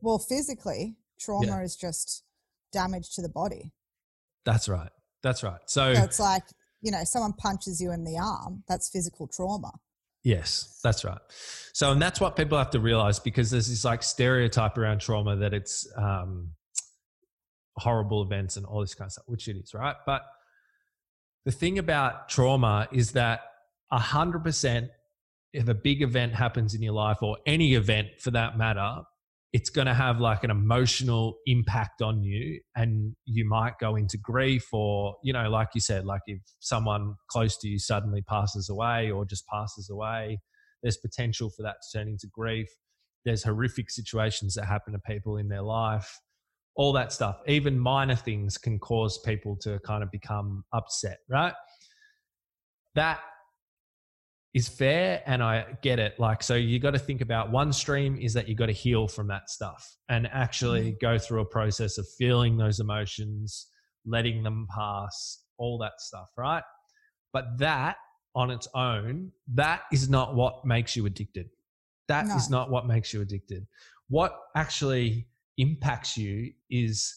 [0.00, 2.22] well, physically, trauma is just
[2.72, 3.72] damage to the body.
[4.44, 4.90] That's right.
[5.22, 5.60] That's right.
[5.66, 6.44] So, So it's like,
[6.80, 9.72] you know, someone punches you in the arm, that's physical trauma.
[10.24, 11.18] Yes, that's right.
[11.72, 15.36] So, and that's what people have to realize because there's this like stereotype around trauma
[15.36, 16.50] that it's um,
[17.76, 19.96] horrible events and all this kind of stuff, which it is, right?
[20.04, 20.22] But
[21.44, 23.40] the thing about trauma is that
[23.90, 24.90] a hundred percent,
[25.52, 29.02] if a big event happens in your life or any event for that matter,
[29.52, 34.16] it's going to have like an emotional impact on you and you might go into
[34.16, 38.70] grief or you know like you said like if someone close to you suddenly passes
[38.70, 40.38] away or just passes away
[40.82, 42.68] there's potential for that to turn into grief.
[43.24, 46.20] There's horrific situations that happen to people in their life.
[46.74, 47.36] All that stuff.
[47.46, 51.54] Even minor things can cause people to kind of become upset right?
[52.94, 53.20] That
[54.54, 56.18] is fair and I get it.
[56.18, 59.08] Like, so you got to think about one stream is that you got to heal
[59.08, 60.98] from that stuff and actually mm-hmm.
[61.00, 63.68] go through a process of feeling those emotions,
[64.04, 66.62] letting them pass, all that stuff, right?
[67.32, 67.96] But that
[68.34, 71.48] on its own, that is not what makes you addicted.
[72.08, 72.58] That is No.
[72.58, 73.66] not what makes you addicted.
[74.08, 77.14] What actually impacts you is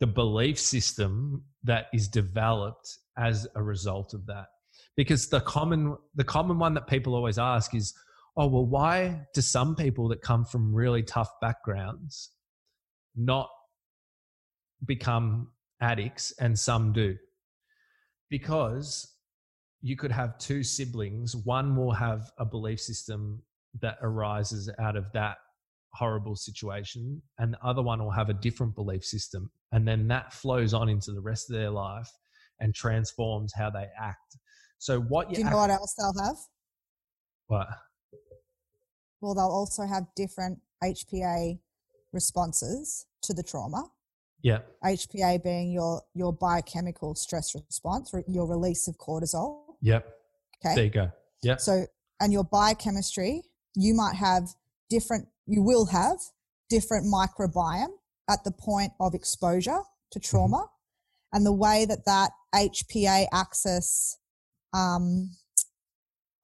[0.00, 4.46] the belief system that is developed as a result of that
[4.96, 7.94] because the common the common one that people always ask is
[8.36, 12.30] oh well why do some people that come from really tough backgrounds
[13.16, 13.48] not
[14.84, 15.48] become
[15.80, 17.16] addicts and some do?
[18.30, 19.08] Because
[19.80, 23.42] you could have two siblings one will have a belief system
[23.80, 25.38] that arises out of that
[25.94, 29.50] horrible situation and the other one will have a different belief system.
[29.72, 32.10] And then that flows on into the rest of their life
[32.60, 34.36] and transforms how they act
[34.82, 36.36] so what you Do you know what else they'll have?
[37.46, 37.68] what?
[39.20, 41.60] Well, they'll also have different HPA
[42.12, 43.84] responses to the trauma.
[44.42, 44.58] Yeah.
[44.84, 49.76] HPA being your your biochemical stress response, your release of cortisol.
[49.82, 50.04] Yep.
[50.66, 50.74] Okay.
[50.74, 51.12] There you go.
[51.42, 51.60] Yep.
[51.60, 51.86] So,
[52.20, 53.42] and your biochemistry,
[53.76, 54.48] you might have
[54.90, 56.18] different, you will have
[56.68, 57.94] different microbiome
[58.28, 60.28] at the point of exposure to Mm-hmm.
[60.36, 60.66] trauma.
[61.32, 64.18] And the way that that HPA axis
[64.72, 65.36] um,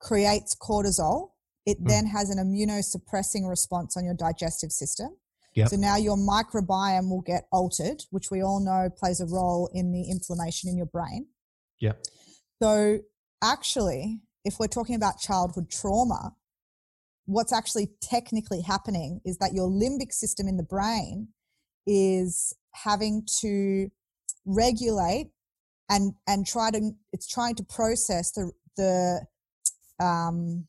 [0.00, 1.32] creates cortisol,
[1.66, 1.88] it Mm.
[1.88, 5.16] then has an immunosuppressing response on your digestive system.
[5.54, 5.68] Yep.
[5.70, 9.92] So now your microbiome will get altered, which we all know plays a role in
[9.92, 11.28] the inflammation in your brain.
[11.80, 11.92] Yeah.
[12.62, 13.00] So,
[13.42, 16.34] actually, if we're talking about childhood trauma,
[17.26, 21.28] what's actually technically happening is that your limbic system in the brain
[21.86, 23.90] is having to
[24.44, 25.30] regulate
[25.88, 30.66] and and try to it's trying to process the the um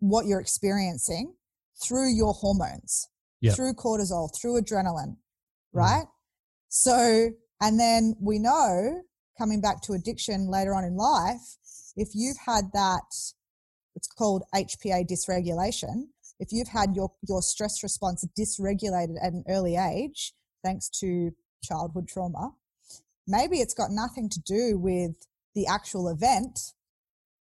[0.00, 1.34] what you're experiencing
[1.82, 3.08] through your hormones
[3.40, 3.54] Yep.
[3.54, 5.16] through cortisol through adrenaline
[5.72, 6.06] right
[6.68, 7.28] so
[7.60, 9.02] and then we know
[9.38, 11.56] coming back to addiction later on in life
[11.96, 13.14] if you've had that
[13.94, 16.08] it's called hpa dysregulation
[16.40, 20.32] if you've had your your stress response dysregulated at an early age
[20.64, 21.30] thanks to
[21.62, 22.50] childhood trauma
[23.28, 25.14] maybe it's got nothing to do with
[25.54, 26.58] the actual event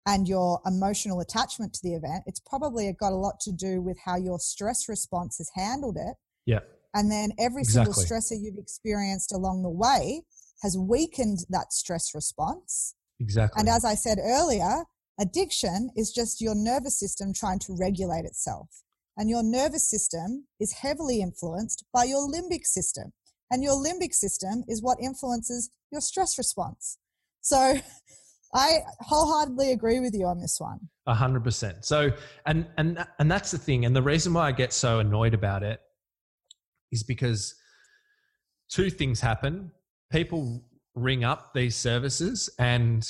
[0.07, 2.25] and your emotional attachment to the event.
[2.27, 6.17] It's probably got a lot to do with how your stress response has handled it.
[6.47, 6.61] Yeah.
[6.95, 10.23] And then every single stressor you've experienced along the way
[10.63, 12.95] has weakened that stress response.
[13.21, 13.61] Exactly.
[13.61, 14.85] And as I said earlier,
[15.21, 18.83] addiction is just your nervous system trying to regulate itself.
[19.17, 23.13] And your nervous system is heavily influenced by your limbic system.
[23.53, 26.99] And your limbic system is what influences your stress response.
[27.43, 27.75] So
[28.55, 30.81] I wholeheartedly agree with you on this one.
[31.07, 31.85] A hundred percent.
[31.85, 32.11] So,
[32.47, 33.85] and and and that's the thing.
[33.85, 35.81] And the reason why I get so annoyed about it
[36.91, 37.55] is because
[38.71, 39.71] two things happen.
[40.11, 43.07] People ring up these services and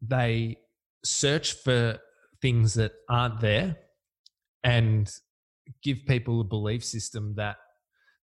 [0.00, 0.56] they
[1.04, 1.98] search for
[2.40, 3.76] things that aren't there
[4.64, 5.12] and
[5.82, 7.56] give people a belief system that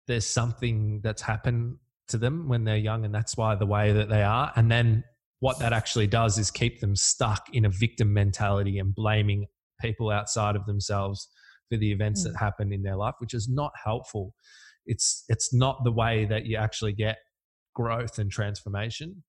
[0.07, 1.77] there's something that's happened
[2.07, 4.51] to them when they're young and that's why the way that they are.
[4.55, 5.03] And then
[5.39, 9.47] what that actually does is keep them stuck in a victim mentality and blaming
[9.81, 11.27] people outside of themselves
[11.69, 12.31] for the events Mm.
[12.31, 14.33] that happen in their life which is not helpful.
[14.85, 17.17] It's it's not the way that you actually get
[17.73, 19.23] growth and transformation.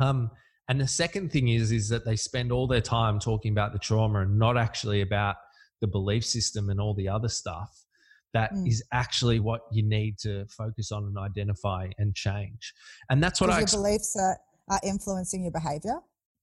[0.00, 0.30] Um
[0.68, 3.78] and the second thing is is that they spend all their time talking about the
[3.78, 5.36] trauma and not actually about
[5.80, 7.84] the belief system and all the other stuff
[8.32, 8.86] that is Mm.
[8.92, 12.72] actually what you need to focus on and identify and change
[13.08, 14.38] and that's what i your beliefs are,
[14.70, 15.98] are influencing your behavior.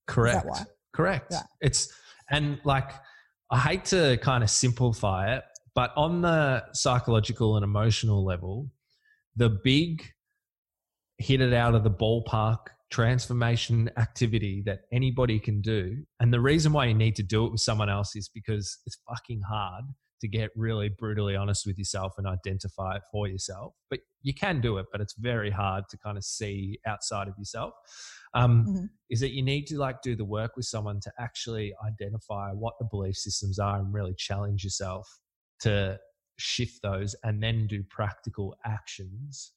[0.06, 0.46] Correct.
[0.94, 1.28] Correct.
[1.30, 1.42] Yeah.
[1.60, 1.92] It's
[2.30, 2.90] and like
[3.50, 8.70] I hate to kind of simplify it, but on the psychological and emotional level,
[9.36, 10.04] the big
[11.18, 12.58] hit it out of the ballpark
[12.90, 15.96] transformation activity that anybody can do.
[16.20, 18.98] And the reason why you need to do it with someone else is because it's
[19.08, 19.84] fucking hard
[20.20, 23.74] to get really brutally honest with yourself and identify it for yourself.
[23.90, 27.34] But you can do it, but it's very hard to kind of see outside of
[27.38, 27.74] yourself.
[28.34, 28.90] Um, Mhm.
[29.10, 32.74] Is that you need to like do the work with someone to actually identify what
[32.78, 35.08] the belief systems are and really challenge yourself
[35.60, 35.98] to
[36.38, 39.52] shift those and then do practical actions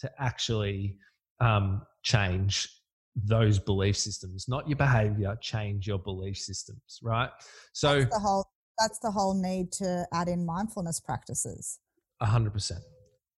[0.00, 0.98] to actually
[1.40, 2.68] um, change
[3.16, 7.30] those belief systems, not your behavior, change your belief systems, right?
[7.72, 8.46] So, That's the whole
[8.80, 11.78] that's the whole need to add in mindfulness practices.
[12.20, 12.72] A 100%.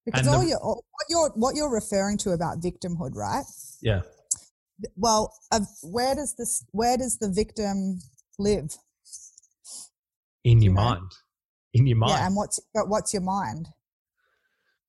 [0.04, 3.44] Because And all the- you're, all- what you're what you're referring to about victimhood, right?
[3.82, 4.02] Yeah.
[4.96, 8.00] Well, uh, where does this where does the victim
[8.38, 8.74] live?
[10.44, 10.82] In your You know?
[10.84, 11.10] mind.
[11.74, 12.10] In your mind.
[12.12, 13.68] Yeah, and what's but what's your mind?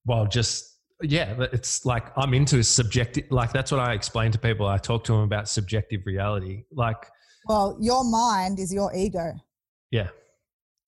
[0.05, 4.67] well just yeah it's like i'm into subjective like that's what i explain to people
[4.67, 6.97] i talk to them about subjective reality like
[7.47, 9.31] Well, your mind is your ego.
[9.91, 10.09] yeah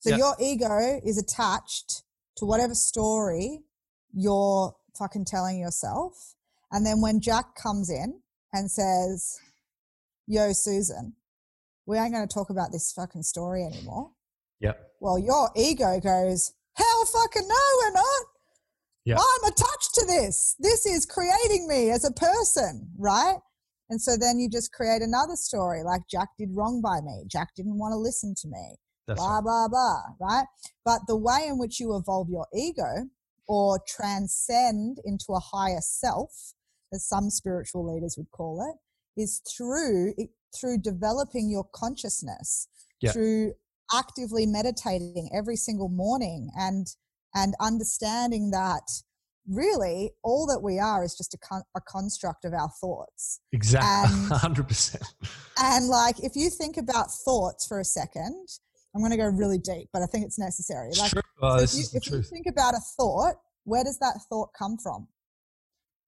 [0.05, 0.17] So Yeah.
[0.17, 2.03] your ego is attached
[2.37, 3.63] to whatever story
[4.13, 6.35] you're fucking telling yourself.
[6.71, 8.21] And then when Jack comes in
[8.53, 9.39] and says,
[10.27, 11.15] Yo, Susan,
[11.87, 14.11] we ain't going to talk about this fucking story anymore.
[14.59, 14.91] Yep.
[14.99, 18.25] Well, your ego goes, Hell fucking no, we're not.
[19.05, 19.17] Yeah.
[19.17, 20.55] I'm attached to this.
[20.59, 23.39] This is creating me as a person, right?
[23.89, 27.23] And so then you just create another story like Jack did wrong by me.
[27.27, 28.77] Jack didn't want to listen to me
[29.07, 29.43] that's blah right.
[29.43, 30.45] blah blah right
[30.83, 33.07] but the way in which you evolve your ego
[33.47, 36.53] or transcend into a higher self
[36.93, 40.13] as some spiritual leaders would call it is through
[40.59, 42.67] through developing your consciousness
[43.01, 43.11] Yeah.
[43.11, 43.53] through
[43.93, 46.87] actively meditating every single morning and
[47.35, 48.81] and understanding that
[49.47, 54.15] really all that we are is just a, con- a construct of our thoughts exactly
[54.41, 55.01] and- 100%
[55.61, 58.47] and like, if you think about thoughts for a second,
[58.95, 60.91] I'm going to go really deep, but I think it's necessary.
[60.97, 61.11] Like.
[61.41, 63.35] Oh, so if, you, if you think about a thought,
[63.65, 65.09] where does that thought come from?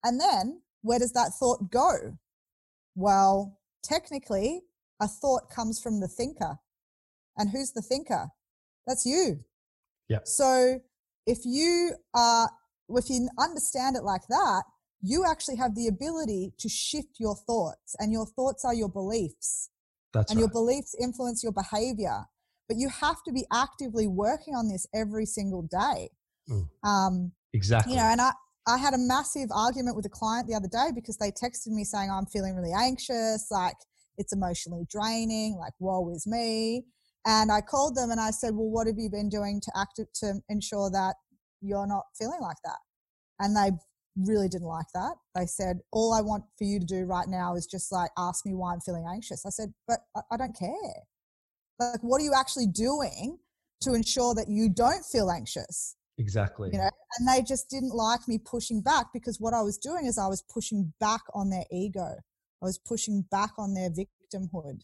[0.03, 2.17] And then where does that thought go?
[2.95, 4.61] Well, technically,
[5.01, 6.57] a thought comes from the thinker.
[7.37, 8.27] And who's the thinker?
[8.87, 9.41] That's you.
[10.07, 10.19] Yeah.
[10.23, 10.79] So
[11.25, 12.49] if you are,
[12.89, 14.63] if you understand it like that,
[15.01, 19.69] you actually have the ability to shift your thoughts, and your thoughts are your beliefs
[20.13, 20.41] that's and right.
[20.41, 22.25] your beliefs influence your behavior
[22.67, 26.09] but you have to be actively working on this every single day.
[26.49, 26.67] Mm.
[26.83, 27.93] Um, exactly.
[27.93, 28.31] You know, and I,
[28.67, 31.83] I had a massive argument with a client the other day because they texted me
[31.83, 33.77] saying, I'm feeling really anxious, like
[34.17, 36.85] it's emotionally draining, like woe is me.
[37.25, 39.99] And I called them and I said, Well, what have you been doing to act
[40.15, 41.15] to ensure that
[41.61, 42.77] you're not feeling like that?
[43.39, 43.71] And they
[44.15, 45.15] really didn't like that.
[45.35, 48.45] They said, All I want for you to do right now is just like ask
[48.45, 49.45] me why I'm feeling anxious.
[49.45, 51.03] I said, But I, I don't care.
[51.79, 53.39] Like, what are you actually doing
[53.81, 55.95] to ensure that you don't feel anxious?
[56.17, 56.69] Exactly.
[56.71, 60.05] You know, and they just didn't like me pushing back because what I was doing
[60.05, 62.15] is I was pushing back on their ego.
[62.61, 64.81] I was pushing back on their victimhood.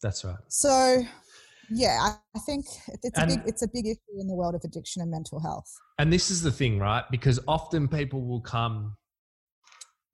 [0.00, 0.36] That's right.
[0.46, 1.02] So,
[1.70, 2.66] yeah, I think
[3.02, 5.40] it's and, a big it's a big issue in the world of addiction and mental
[5.40, 5.74] health.
[5.98, 7.02] And this is the thing, right?
[7.10, 8.96] Because often people will come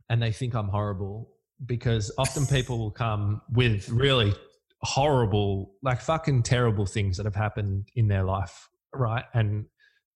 [0.08, 1.28] and they think I'm horrible
[1.66, 4.34] because often people will come with really
[4.82, 9.24] horrible, like fucking terrible things that have happened in their life, right?
[9.32, 9.66] And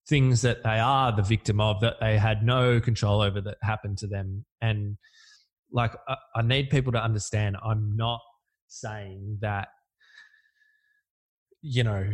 [0.08, 3.98] things that they are the victim of that they had no control over that happened
[3.98, 4.44] to them.
[4.60, 4.96] And
[5.70, 8.20] like, I, I need people to understand I'm not
[8.68, 9.68] saying that,
[11.62, 12.08] you know,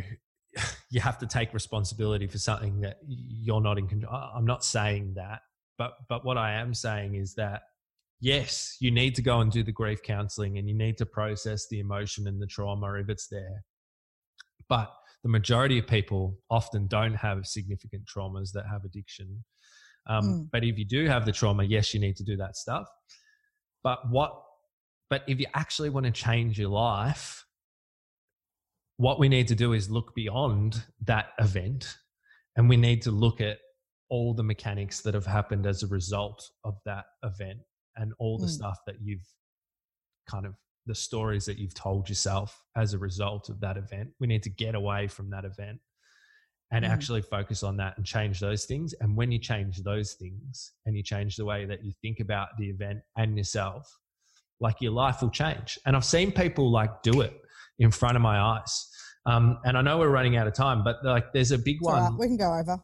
[0.90, 4.12] you have to take responsibility for something that you're not in control.
[4.12, 5.40] I'm not saying that,
[5.78, 7.62] but but what I am saying is that
[8.22, 11.66] yes, you need to go and do the grief counseling and you need to process
[11.68, 13.64] the emotion and the trauma if it's there.
[14.68, 14.90] But
[15.24, 19.44] the majority of people often don't have significant traumas that have addiction.
[20.08, 20.48] Um, mm.
[20.52, 22.86] But if you do have the trauma, yes, you need to do that stuff.
[23.82, 24.40] But what?
[25.10, 27.44] But if you actually want to change your life,
[28.96, 31.96] what we need to do is look beyond that event,
[32.56, 33.58] and we need to look at
[34.08, 37.58] all the mechanics that have happened as a result of that event
[37.96, 38.50] and all the mm.
[38.50, 39.26] stuff that you've
[40.28, 40.54] kind of
[40.86, 44.10] the stories that you've told yourself as a result of that event.
[44.18, 45.78] We need to get away from that event
[46.72, 46.88] and mm.
[46.88, 48.94] actually focus on that and change those things.
[49.00, 52.48] And when you change those things and you change the way that you think about
[52.58, 53.96] the event and yourself,
[54.60, 55.78] like your life will change.
[55.86, 57.34] And I've seen people like do it
[57.78, 58.88] in front of my eyes.
[59.26, 62.02] Um, and I know we're running out of time, but like there's a big one.
[62.02, 62.78] Right, we can go over.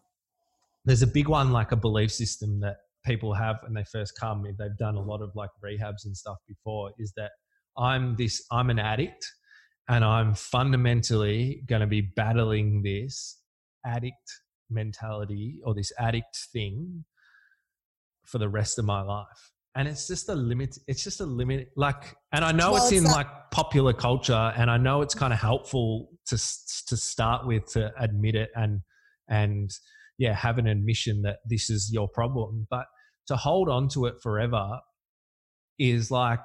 [0.84, 2.76] There's a big one, like a belief system that
[3.09, 6.16] people have when they first come, if they've done a lot of like rehabs and
[6.16, 7.30] stuff before, is that
[7.76, 9.26] I'm this, I'm an addict
[9.88, 13.40] and I'm fundamentally going to be battling this
[13.86, 14.28] addict
[14.70, 17.04] mentality or this addict thing
[18.26, 19.52] for the rest of my life.
[19.74, 20.76] And it's just a limit.
[20.86, 21.68] It's just a limit.
[21.76, 25.14] Like, and I know well, it's in that- like popular culture, and I know it's
[25.14, 28.80] kind of helpful to to start with to admit it and
[29.28, 29.70] and
[30.18, 32.66] yeah, have an admission that this is your problem.
[32.68, 32.86] But
[33.29, 34.81] to hold on to it forever
[35.79, 36.41] is like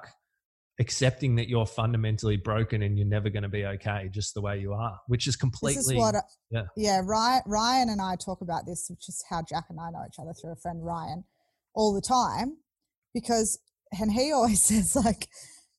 [0.80, 4.58] accepting that you're fundamentally broken and you're never going to be okay just the way
[4.58, 5.76] you are, which is completely.
[5.76, 6.62] This is what, uh, yeah.
[6.76, 7.00] Yeah.
[7.04, 10.18] Ryan, Ryan and I talk about this, which is how Jack and I know each
[10.20, 11.24] other through a friend, Ryan,
[11.74, 12.58] all the time.
[13.12, 13.58] Because,
[13.98, 15.28] and he always says, like,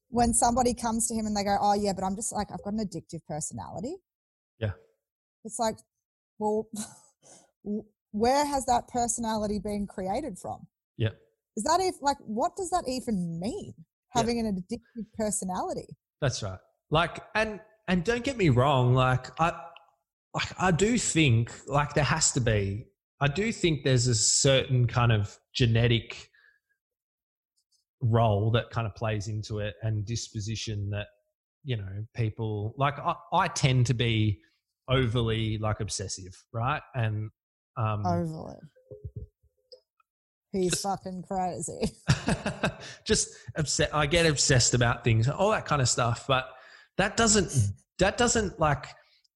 [0.09, 2.63] when somebody comes to him and they go, Oh, yeah, but I'm just like, I've
[2.63, 3.95] got an addictive personality.
[4.59, 4.71] Yeah.
[5.43, 5.75] It's like,
[6.39, 6.67] well,
[8.11, 10.67] where has that personality been created from?
[10.97, 11.09] Yeah.
[11.55, 13.73] Is that if like what does that even mean?
[14.11, 14.45] Having yeah.
[14.45, 15.87] an addictive personality.
[16.21, 16.59] That's right.
[16.91, 19.53] Like and and don't get me wrong, like I
[20.33, 22.85] like I do think like there has to be
[23.21, 26.29] I do think there's a certain kind of genetic
[28.01, 31.07] role that kind of plays into it and disposition that
[31.63, 34.39] you know people like I, I tend to be
[34.89, 37.29] overly like obsessive right and
[37.77, 38.55] um overly
[40.55, 41.91] He's just, fucking crazy.
[43.05, 43.93] just upset.
[43.93, 46.25] I get obsessed about things, all that kind of stuff.
[46.27, 46.47] But
[46.97, 47.53] that doesn't,
[47.99, 48.87] that doesn't like,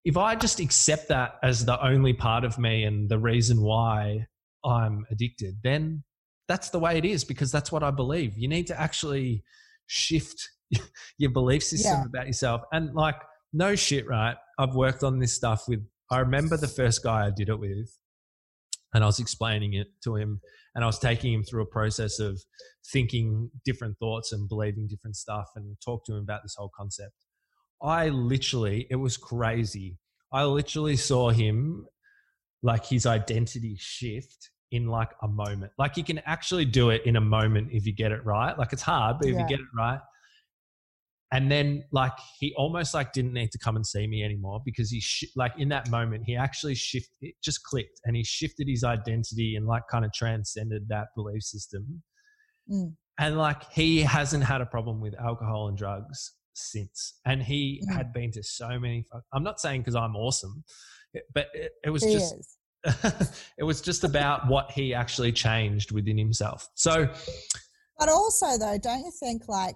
[0.05, 4.25] if I just accept that as the only part of me and the reason why
[4.63, 6.03] I'm addicted, then
[6.47, 8.37] that's the way it is because that's what I believe.
[8.37, 9.43] You need to actually
[9.87, 10.49] shift
[11.17, 12.05] your belief system yeah.
[12.05, 12.61] about yourself.
[12.71, 13.15] And like,
[13.51, 14.35] no shit, right?
[14.57, 17.91] I've worked on this stuff with, I remember the first guy I did it with,
[18.93, 20.41] and I was explaining it to him
[20.75, 22.41] and I was taking him through a process of
[22.91, 27.13] thinking different thoughts and believing different stuff and talk to him about this whole concept.
[27.81, 29.97] I literally, it was crazy.
[30.31, 31.87] I literally saw him
[32.61, 35.71] like his identity shift in like a moment.
[35.77, 38.57] Like you can actually do it in a moment if you get it right.
[38.57, 39.41] Like it's hard, but if yeah.
[39.41, 39.99] you get it right,
[41.31, 44.89] and then like he almost like didn't need to come and see me anymore because
[44.89, 48.67] he sh- like in that moment he actually shifted it just clicked and he shifted
[48.67, 52.01] his identity and like kind of transcended that belief system
[52.71, 52.91] mm.
[53.19, 57.19] and like he hasn't had a problem with alcohol and drugs since.
[57.25, 57.95] And he Mm.
[57.95, 59.05] had been to so many.
[59.33, 60.63] I'm not saying because I'm awesome,
[61.33, 62.35] but it, it was He just
[63.57, 66.67] it was just about what he actually changed within himself.
[66.75, 67.11] So
[67.97, 69.75] But also, though, don't you think like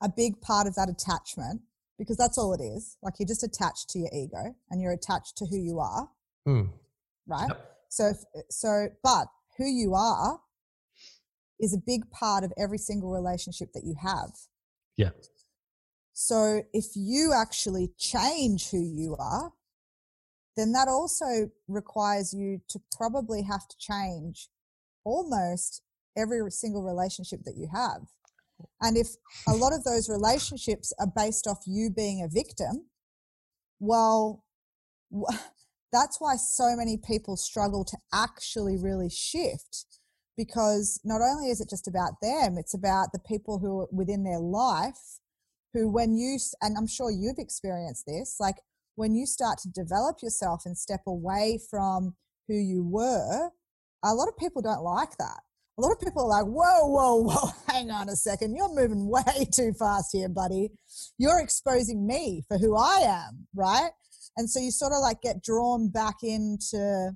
[0.00, 1.62] a big part of that attachment,
[1.98, 5.36] because that's all it is, like you're just attached to your ego and you're attached
[5.38, 6.08] to who you are,
[6.46, 6.68] mm,
[7.26, 7.48] right?
[7.48, 7.76] Yep.
[7.88, 9.26] So, if, so, but
[9.56, 10.40] who you are
[11.58, 14.30] is a big part of every single relationship that you have.
[14.96, 15.10] Yeah.
[16.12, 19.52] So, if you actually change who you are,
[20.56, 24.48] then that also requires you to probably have to change
[25.04, 25.82] almost
[26.16, 28.02] every single relationship that you have.
[28.80, 29.08] And if
[29.48, 32.86] a lot of those relationships are based off you being a victim,
[33.80, 34.44] well,
[35.92, 39.86] that's why so many people struggle to actually really shift
[40.36, 44.22] because not only is it just about them, it's about the people who are within
[44.22, 45.18] their life
[45.74, 48.56] who, when you, and I'm sure you've experienced this, like
[48.94, 52.14] when you start to develop yourself and step away from
[52.46, 53.50] who you were,
[54.04, 55.40] a lot of people don't like that.
[55.78, 58.56] A lot of people are like, whoa, whoa, whoa, hang on a second.
[58.56, 60.70] You're moving way too fast here, buddy.
[61.18, 63.90] You're exposing me for who I am, right?
[64.36, 67.12] And so you sort of like get drawn back into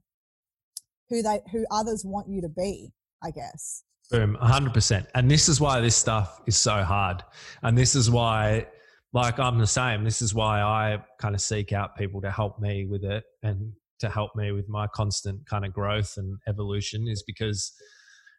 [1.08, 3.84] who they who others want you to be, I guess.
[4.10, 5.06] Boom, 100%.
[5.14, 7.22] And this is why this stuff is so hard.
[7.62, 8.66] And this is why,
[9.12, 10.04] like, I'm the same.
[10.04, 13.72] This is why I kind of seek out people to help me with it and
[14.00, 17.72] to help me with my constant kind of growth and evolution is because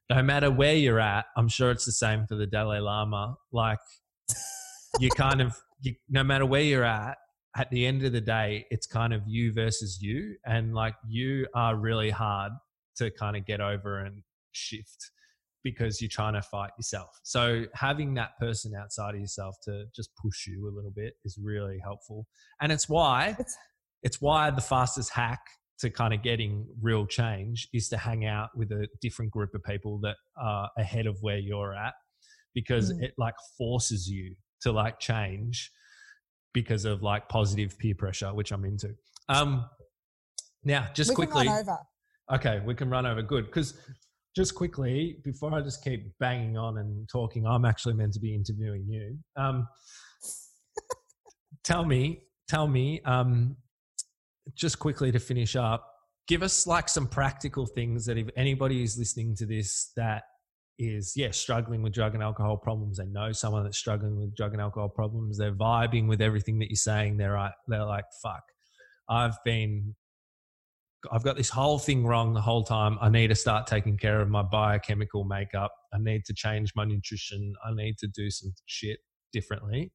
[0.09, 3.35] no matter where you're at, I'm sure it's the same for the Dalai Lama.
[3.51, 3.79] Like,
[4.99, 7.17] you kind of, you, no matter where you're at,
[7.55, 10.35] at the end of the day, it's kind of you versus you.
[10.45, 12.51] And like, you are really hard
[12.97, 15.11] to kind of get over and shift
[15.63, 17.09] because you're trying to fight yourself.
[17.23, 21.39] So having that person outside of yourself to just push you a little bit is
[21.41, 22.27] really helpful.
[22.59, 23.55] And it's why It's-
[24.01, 25.39] it's why the fastest hack
[25.79, 29.63] to kind of getting real change is to hang out with a different group of
[29.63, 31.93] people that are ahead of where you're at
[32.53, 33.03] because Mm.
[33.03, 35.71] it like forces you to like change
[36.53, 38.95] because of like positive peer pressure, which I'm into.
[39.29, 39.67] Um
[40.63, 41.77] now just we quickly can run over.
[42.31, 43.21] Okay, we can run over.
[43.21, 43.45] Good.
[43.47, 43.73] Because
[44.35, 48.33] just quickly, before I just keep banging on and talking, I'm actually meant to be
[48.33, 49.17] interviewing you.
[49.35, 49.67] Um,
[51.63, 53.57] tell me, tell me, um,
[54.55, 55.87] just quickly to finish up,
[56.27, 60.23] give us like some practical things that if anybody is listening to this that
[60.79, 64.53] is, yeah, struggling with drug and alcohol problems, they know someone that's struggling with drug
[64.53, 68.43] and alcohol problems, they're vibing with everything that you're saying, they're, like- they're like, fuck,
[69.09, 69.95] I've been
[71.11, 72.97] I've got this whole thing wrong the whole time.
[73.01, 75.71] I need to start taking care of my biochemical makeup.
[75.93, 77.53] I need to change my nutrition.
[77.65, 78.99] I need to do some shit
[79.33, 79.91] differently.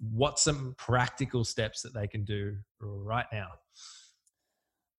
[0.00, 3.48] What's some practical steps that they can do right now?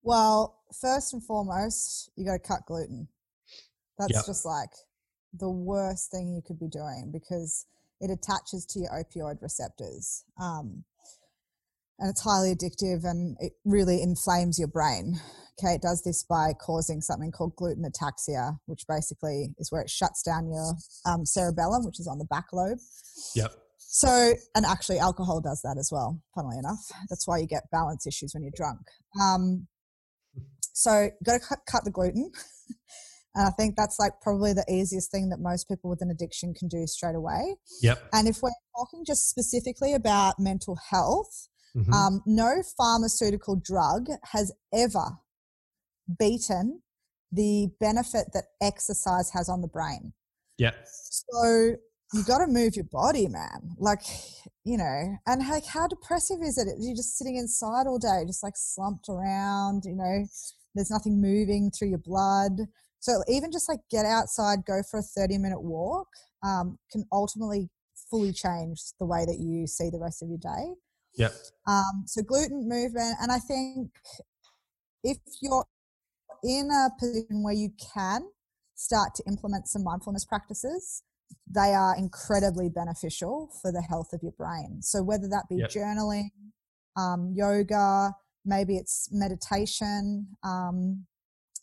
[0.01, 3.07] Well, first and foremost, you got to cut gluten.
[3.97, 4.25] That's Yep.
[4.25, 4.71] just like
[5.33, 7.65] the worst thing you could be doing because
[8.01, 10.25] it attaches to your opioid receptors.
[10.39, 10.83] Um,
[11.99, 15.21] and it's highly addictive and it really inflames your brain.
[15.59, 19.89] Okay, it does this by causing something called gluten ataxia, which basically is where it
[19.89, 20.73] shuts down your
[21.05, 22.79] um, cerebellum, which is on the back lobe.
[23.35, 23.53] Yep.
[23.95, 26.79] So, and actually, alcohol does that as well, funnily enough.
[27.11, 28.79] That's why you get balance issues when you're drunk.
[29.21, 29.67] Um,
[30.73, 32.31] so, got to cut, cut the gluten.
[33.35, 36.55] and I think that's like probably the easiest thing that most people with an addiction
[36.55, 37.55] can do straight away.
[37.83, 38.09] Yep.
[38.13, 41.93] And if we're talking just specifically about mental health, Mhm.
[41.93, 45.19] um, no pharmaceutical drug has ever
[46.17, 46.81] beaten
[47.31, 50.13] the benefit that exercise has on the brain.
[50.57, 50.87] yep.
[50.87, 51.75] So
[52.13, 53.75] you got to move your body, man.
[53.77, 54.01] Like,
[54.63, 56.67] you know, and like, how depressive is it?
[56.79, 60.25] You're just sitting inside all day, just like slumped around, you know,
[60.75, 62.53] there's nothing moving through your blood.
[62.99, 66.07] So even just like get outside, go for a 30 minute walk
[66.43, 67.69] um, can ultimately
[68.09, 70.73] fully change the way that you see the rest of your day.
[71.17, 71.33] Yep.
[71.67, 73.91] Um, so gluten movement, and I think
[75.03, 75.65] if you're
[76.43, 78.23] in a position where you can
[78.75, 81.03] start to implement some mindfulness practices,
[81.47, 84.81] they are incredibly beneficial for the health of your brain.
[84.81, 85.69] So whether that be Yep.
[85.69, 86.29] journaling,
[86.95, 88.13] um, yoga,
[88.45, 91.05] maybe it's meditation, um,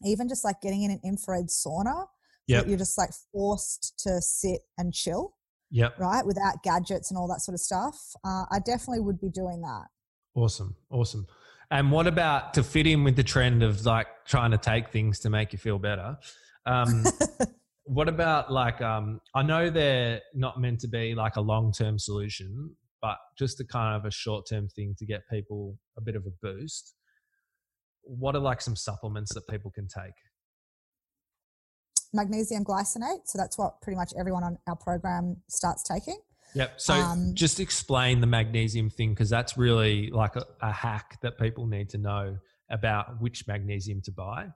[0.04, 2.06] even just like getting in an infrared sauna.
[2.46, 2.66] Yep.
[2.66, 5.34] You're just like forced to sit and chill
[5.70, 5.98] Yep.
[6.00, 6.26] right?
[6.26, 7.96] Without gadgets and all that sort of stuff.
[8.24, 9.86] Uh, I definitely would be doing that.
[10.34, 10.74] Awesome.
[10.90, 11.26] Awesome.
[11.70, 15.20] And what about to fit in with the trend of like trying to take things
[15.20, 16.18] to make you feel better?
[16.66, 17.04] Um,
[17.90, 22.76] what about like um I know they're not meant to be like a long-term solution,
[23.02, 26.30] but just a kind of a short-term thing to get people a bit of a
[26.40, 26.94] boost.
[28.02, 30.14] What are like some supplements that people can take?
[32.12, 33.22] Magnesium glycinate.
[33.24, 36.18] So that's what pretty much everyone on our program starts taking.
[36.54, 36.80] Yep.
[36.80, 41.38] So Um, just explain the magnesium thing because that's really like a, a hack that
[41.38, 42.38] people need to know
[42.70, 44.46] about which magnesium to buy.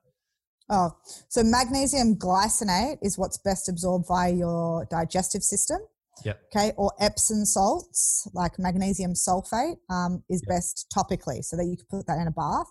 [0.70, 0.90] Oh,
[1.28, 5.78] so magnesium glycinate is what's best absorbed via your digestive system.
[6.24, 6.40] Yep.
[6.56, 6.72] Okay.
[6.76, 10.48] Or Epsom salts, like magnesium sulfate, um, is Yep.
[10.56, 12.68] best topically, so that you can put that in a bath.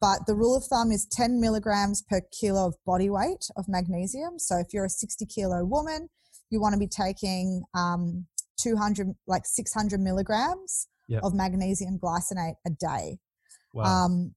[0.00, 4.38] But the rule of thumb is 10 milligrams per kilo of body weight of magnesium.
[4.38, 6.08] So if you're a 60 kilo woman,
[6.50, 8.26] you want to be taking um,
[8.60, 11.22] 200, like 600 milligrams Yep.
[11.22, 13.18] of magnesium glycinate a day
[13.72, 13.84] Wow.
[13.84, 14.34] um,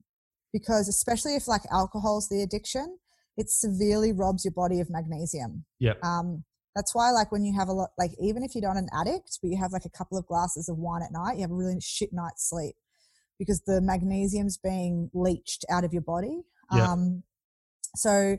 [0.53, 2.97] because especially if like alcohol's the addiction,
[3.37, 5.65] it severely robs your body of magnesium.
[5.79, 6.03] yep.
[6.03, 6.43] Um,
[6.75, 9.39] that's why like when you have a lot, like even if you're not an addict,
[9.41, 11.55] but you have like a couple of glasses of wine at night, you have a
[11.55, 12.75] really shit night's sleep
[13.37, 16.41] because the magnesium's being leached out of your body.
[16.73, 16.91] Yeah.
[16.91, 17.23] Um,
[17.95, 18.37] so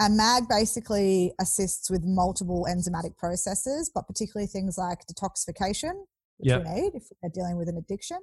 [0.00, 5.92] a mag basically assists with multiple enzymatic processes, but particularly things like detoxification,
[6.38, 6.58] which Yeah.
[6.58, 8.18] we need if we're dealing with an addiction.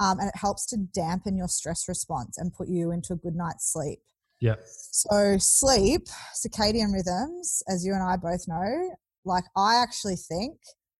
[0.00, 3.36] Um, and it helps to dampen your stress response and put you into a good
[3.36, 4.00] night's sleep.
[4.40, 4.60] Yep.
[4.66, 6.02] So, sleep,
[6.34, 8.90] circadian rhythms, as you and I both know,
[9.24, 10.58] like I actually think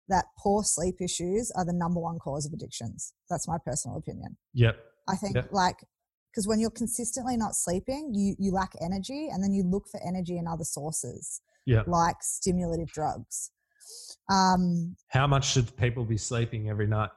[0.08, 3.14] that poor sleep issues are the number one cause of addictions.
[3.28, 4.36] That's my personal opinion.
[4.54, 4.76] Yep.
[5.08, 5.48] I think Yep.
[5.52, 5.76] like
[6.30, 10.00] because when you're consistently not sleeping, you you lack energy, and then you look for
[10.06, 11.86] energy in other sources Yep.
[11.88, 13.50] like stimulative drugs.
[14.30, 17.10] Um, How much should people be sleeping every night?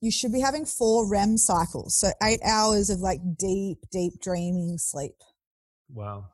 [0.00, 4.78] You should be having four REM cycles, so eight hours of like deep, deep dreaming
[4.78, 5.16] sleep.
[5.92, 6.26] Wow.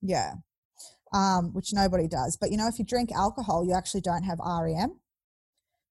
[0.00, 0.34] Yeah.
[1.12, 2.36] Um, which nobody does.
[2.40, 4.98] But you know, if you drink alcohol, you actually don't have REM.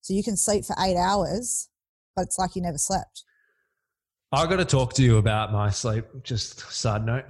[0.02, 1.70] So you can sleep for eight hours,
[2.16, 3.24] but it's like you never slept.
[4.32, 6.06] I got to talk to you about my sleep.
[6.24, 7.26] Just side note,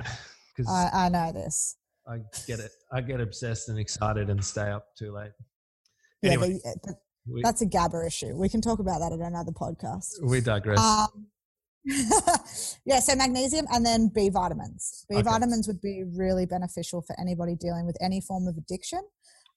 [0.56, 1.77] because I, I know this.
[2.07, 2.72] I get it.
[2.91, 5.31] I get obsessed and excited and stay up too late.
[6.22, 6.95] Yeah, Anyway, but, but
[7.30, 8.36] we, that's a GABA issue.
[8.36, 10.14] We can talk about that at another podcast.
[10.24, 10.80] we digress.
[10.80, 11.28] Um,
[12.86, 15.06] yeah, so magnesium and then B vitamins.
[15.10, 15.24] B Okay.
[15.24, 19.02] vitamins would be really beneficial for anybody dealing with any form of addiction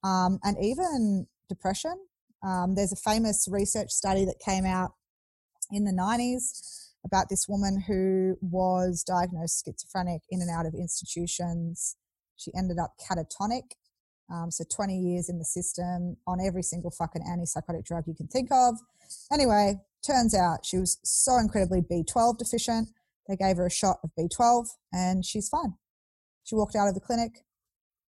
[0.04, 1.96] um, and even depression.
[2.42, 4.92] Um, there's a famous research study that came out
[5.70, 11.96] in the 90s about this woman who was diagnosed schizophrenic in and out of institutions.
[12.36, 13.72] She ended up catatonic.
[14.32, 18.28] Um, so 20 years in the system on every single fucking antipsychotic drug you can
[18.28, 18.76] think of.
[19.32, 22.88] Anyway, turns out she was so incredibly B12 deficient.
[23.28, 25.74] They gave her a shot of B12 and she's fine.
[26.44, 27.44] She walked out of the clinic,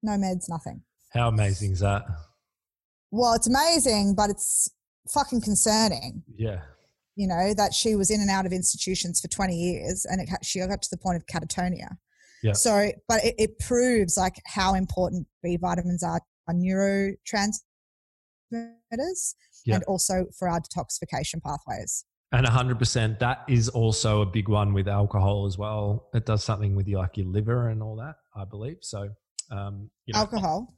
[0.01, 0.83] no meds, nothing.
[1.13, 2.03] How amazing is that?
[3.11, 4.69] Well, it's amazing, but it's
[5.13, 6.61] fucking concerning, Yeah.
[7.15, 10.29] you know, that she was in and out of institutions for 20 years and it,
[10.43, 11.97] she got to the point of catatonia.
[12.45, 12.53] Yeah.
[12.53, 17.57] So, but it, it proves like how important B vitamins are, are neurotransmitters
[19.65, 19.75] Yeah.
[19.75, 22.05] and also for our detoxification pathways.
[22.31, 26.09] And 100%, that is also a big one with alcohol as well.
[26.13, 28.77] It does something with your, like your liver and all that, I believe.
[28.81, 29.09] So,
[29.51, 30.75] um, you know, Alcohol.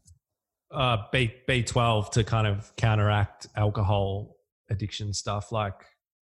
[0.72, 4.36] uh, B, B12 to kind of counteract alcohol
[4.70, 5.52] addiction stuff.
[5.52, 5.74] Like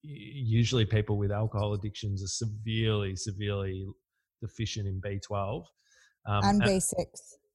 [0.03, 3.87] usually people with alcohol addictions are severely, severely
[4.41, 5.65] deficient in B12
[6.27, 7.05] um, and B6.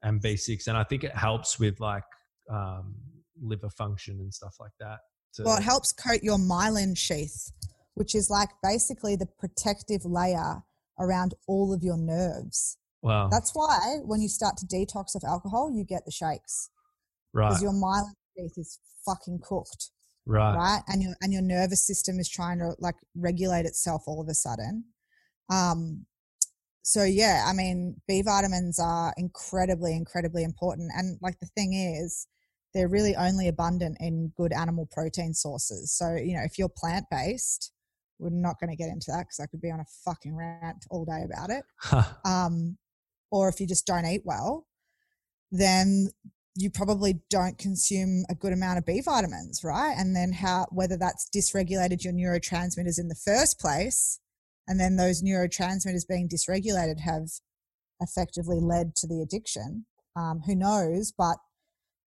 [0.03, 0.67] and B6.
[0.67, 2.03] And I think it helps with like
[2.51, 2.95] um,
[3.41, 4.99] liver function and stuff like that.
[5.35, 7.51] To, Well, it helps coat your myelin sheath,
[7.95, 10.63] which is like basically the protective layer
[10.99, 12.77] around all of your nerves.
[13.01, 13.27] wow.
[13.29, 16.69] That's why when you start to detox of alcohol, you get the shakes
[17.33, 17.49] right.
[17.49, 19.91] because your myelin sheath is fucking cooked,
[20.25, 20.55] right.
[20.55, 20.81] right?
[20.87, 24.33] And your and your nervous system is trying to like regulate itself all of a
[24.33, 24.85] sudden.
[25.51, 26.05] Um,
[26.87, 30.91] so yeah, I mean, B vitamins are incredibly, incredibly important.
[30.95, 32.27] And like the thing is,
[32.75, 35.91] they're really only abundant in good animal protein sources.
[35.91, 37.71] So, you know, if you're plant based,
[38.19, 40.85] we're not going to get into that because I could be on a fucking rant
[40.91, 41.63] all day about it.
[42.23, 42.77] Um,
[43.31, 44.67] or if you just don't eat well,
[45.51, 46.09] then
[46.55, 49.95] you probably don't consume a good amount of B vitamins, right?
[49.97, 54.19] And then how whether that's dysregulated your neurotransmitters in the first place,
[54.67, 57.29] and then those neurotransmitters being dysregulated have
[58.01, 59.85] effectively led to the addiction.
[60.15, 61.13] Um, who knows?
[61.17, 61.37] But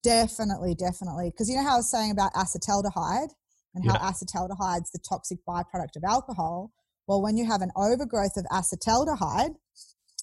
[0.03, 3.31] definitely, definitely, because you know how I was saying about acetaldehyde
[3.75, 4.11] and how Yeah.
[4.11, 6.73] acetaldehyde's the toxic byproduct of alcohol.
[7.07, 9.57] Well, when you have an overgrowth of acetaldehyde,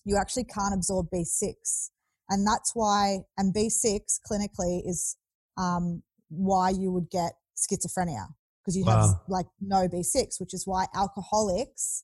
[0.05, 1.91] you actually can't absorb B6.
[2.29, 5.17] And that's why, and B6 clinically is
[5.57, 8.27] um, why you would get schizophrenia
[8.61, 12.03] because you have like no B6, which is why alcoholics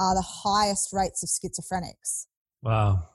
[0.00, 2.26] are the highest rates of schizophrenics
[2.62, 3.08] Wow.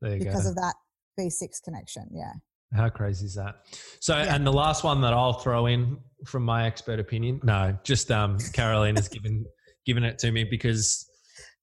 [0.00, 0.50] There you because go.
[0.50, 0.74] of that
[1.18, 2.08] B6 connection.
[2.12, 2.32] Yeah.
[2.74, 3.56] How crazy is that?
[4.00, 4.34] So, Yeah.
[4.34, 8.38] and the last one that I'll throw in from my expert opinion, no, just um,
[8.54, 9.44] Carolina's given
[9.86, 11.06] given it to me because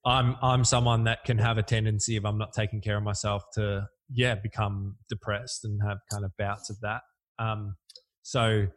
[0.05, 3.43] I'm I'm someone that can have a tendency if I'm not taking care of myself
[3.55, 7.01] to yeah become depressed and have kind of bouts of that.
[7.39, 7.76] Um,
[8.21, 8.67] so,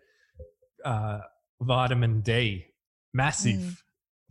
[0.84, 1.18] uh,
[1.60, 2.64] vitamin D,
[3.12, 3.60] massive.
[3.60, 3.76] Mm.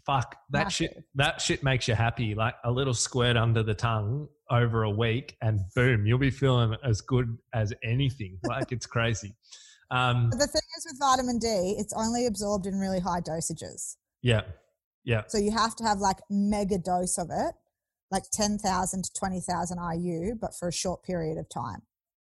[0.05, 1.03] Fuck that shit.
[1.15, 2.35] That shit makes you happy.
[2.35, 6.75] Like a little squirt under the tongue over a week, and boom, you'll be feeling
[6.83, 8.39] as good as anything.
[8.47, 9.35] Like it's crazy.
[9.91, 13.97] Um, the thing is with vitamin D, it's only absorbed in really high dosages.
[14.21, 14.41] yeah,
[15.03, 17.53] yeah, So you have to have like mega dose of it,
[18.09, 21.81] like 10,000 to 20,000 IU, but for a short period of time.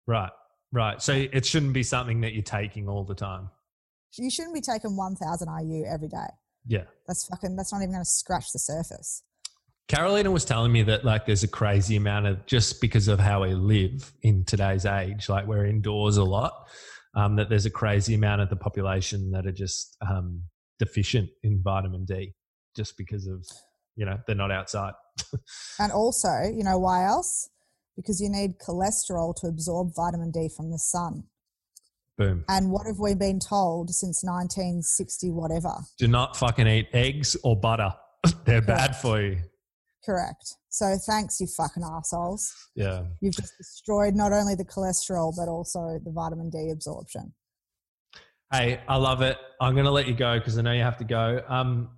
[0.07, 0.33] right,
[0.73, 1.01] right.
[1.01, 3.49] So it shouldn't be something that you're taking all the time.
[4.19, 6.29] You shouldn't be taking 1,000 IU every day.
[6.67, 6.85] Yeah.
[7.07, 9.23] That's fucking, that's not even going to scratch the surface.
[9.89, 13.43] Carolina was telling me that like there's a crazy amount of just because of how
[13.43, 16.69] we live in today's age, like we're indoors a lot,
[17.15, 20.43] um, that there's a crazy amount of the population that are just um,
[20.81, 22.35] deficient in vitamin D,
[22.77, 23.47] just because of
[23.95, 24.95] you know they're not outside.
[25.79, 27.49] And also, you know why else?
[27.97, 31.25] Because you need cholesterol to absorb vitamin D from the sun.
[32.19, 32.45] Boom.
[32.49, 35.75] And what have we been told since 1960, whatever?
[35.99, 37.93] Do not fucking eat eggs or butter.
[38.45, 39.39] they're bad for you.
[40.05, 40.55] Correct.
[40.71, 42.55] So thanks, you fucking assholes.
[42.75, 43.03] Yeah.
[43.21, 47.35] You've just destroyed not only the cholesterol, but also the vitamin D absorption.
[48.53, 49.37] Hey, I love it.
[49.61, 51.43] I'm going to let you go because I know you have to go.
[51.49, 51.91] Um,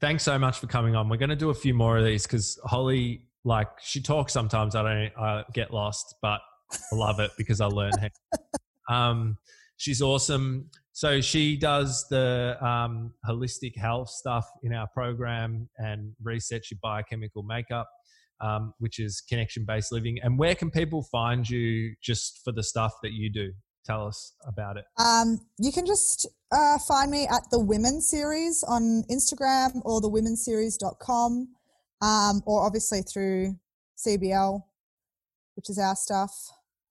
[0.00, 1.08] thanks so much for coming on.
[1.08, 4.74] We're going to do a few more of these because Holly, like, she talks sometimes.
[4.74, 6.40] I don't, I get lost, but
[6.72, 7.92] I love it because I learn.
[8.88, 9.36] um,
[9.76, 10.70] she's awesome.
[10.92, 17.42] So she does the um, holistic health stuff in our program and resets your biochemical
[17.42, 17.88] makeup,
[18.40, 20.18] um, which is connection based living.
[20.22, 23.52] And where can people find you just for the stuff that you do?
[23.86, 24.84] Tell us about it.
[24.98, 31.48] Um, you can just uh, find me at the Women Series on Instagram or thewomenseries.com
[32.02, 33.56] um, or obviously through
[33.96, 34.62] CBL,
[35.56, 36.32] which is our stuff.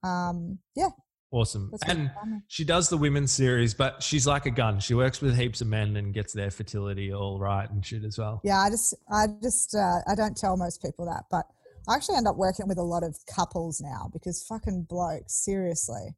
[0.03, 0.89] Um, yeah,
[1.31, 1.69] Awesome.
[1.71, 2.09] that's And
[2.47, 4.79] she does the women's series, but she's like a gun.
[4.79, 8.17] She works with heaps of men and gets their fertility all right and shit as
[8.17, 8.41] well.
[8.43, 11.45] Yeah, I just, I just, uh, I don't tell most people that, but
[11.87, 16.15] I actually end up working with a lot of couples now because fucking blokes, seriously.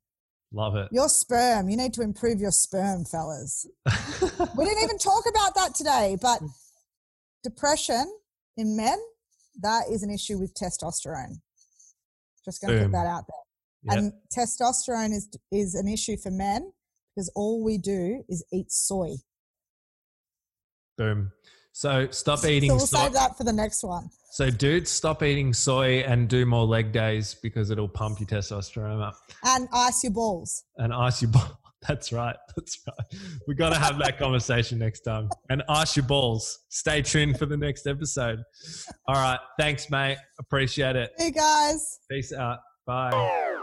[0.53, 0.89] Love it.
[0.91, 3.65] Your sperm, you need to improve your sperm, fellas.
[4.57, 6.41] We didn't even talk about that today, but
[7.43, 8.05] depression
[8.57, 8.97] in men,
[9.61, 11.39] that is an issue with testosterone.
[12.43, 13.40] Just going to put that out there.
[13.83, 13.97] Yep.
[13.97, 16.71] And testosterone is is an issue for men
[17.15, 19.15] because all we do is eat soy.
[20.97, 21.31] Boom.
[21.73, 22.69] So stop eating.
[22.69, 22.99] So we'll soy.
[23.03, 24.09] save that for the next one.
[24.31, 29.01] So dudes, stop eating soy and do more leg days because it'll pump your testosterone
[29.05, 30.63] up And ice your balls.
[30.77, 31.51] and ice your balls.
[31.87, 32.35] That's right.
[32.55, 33.21] That's right.
[33.47, 35.29] We got to have that conversation next time.
[35.49, 36.59] And ice your balls.
[36.69, 38.39] Stay tuned for the next episode.
[39.07, 39.39] All right.
[39.59, 40.17] Thanks, mate.
[40.39, 41.11] Appreciate it.
[41.17, 41.99] Hey guys.
[42.09, 42.59] Peace out.
[42.85, 43.57] Bye.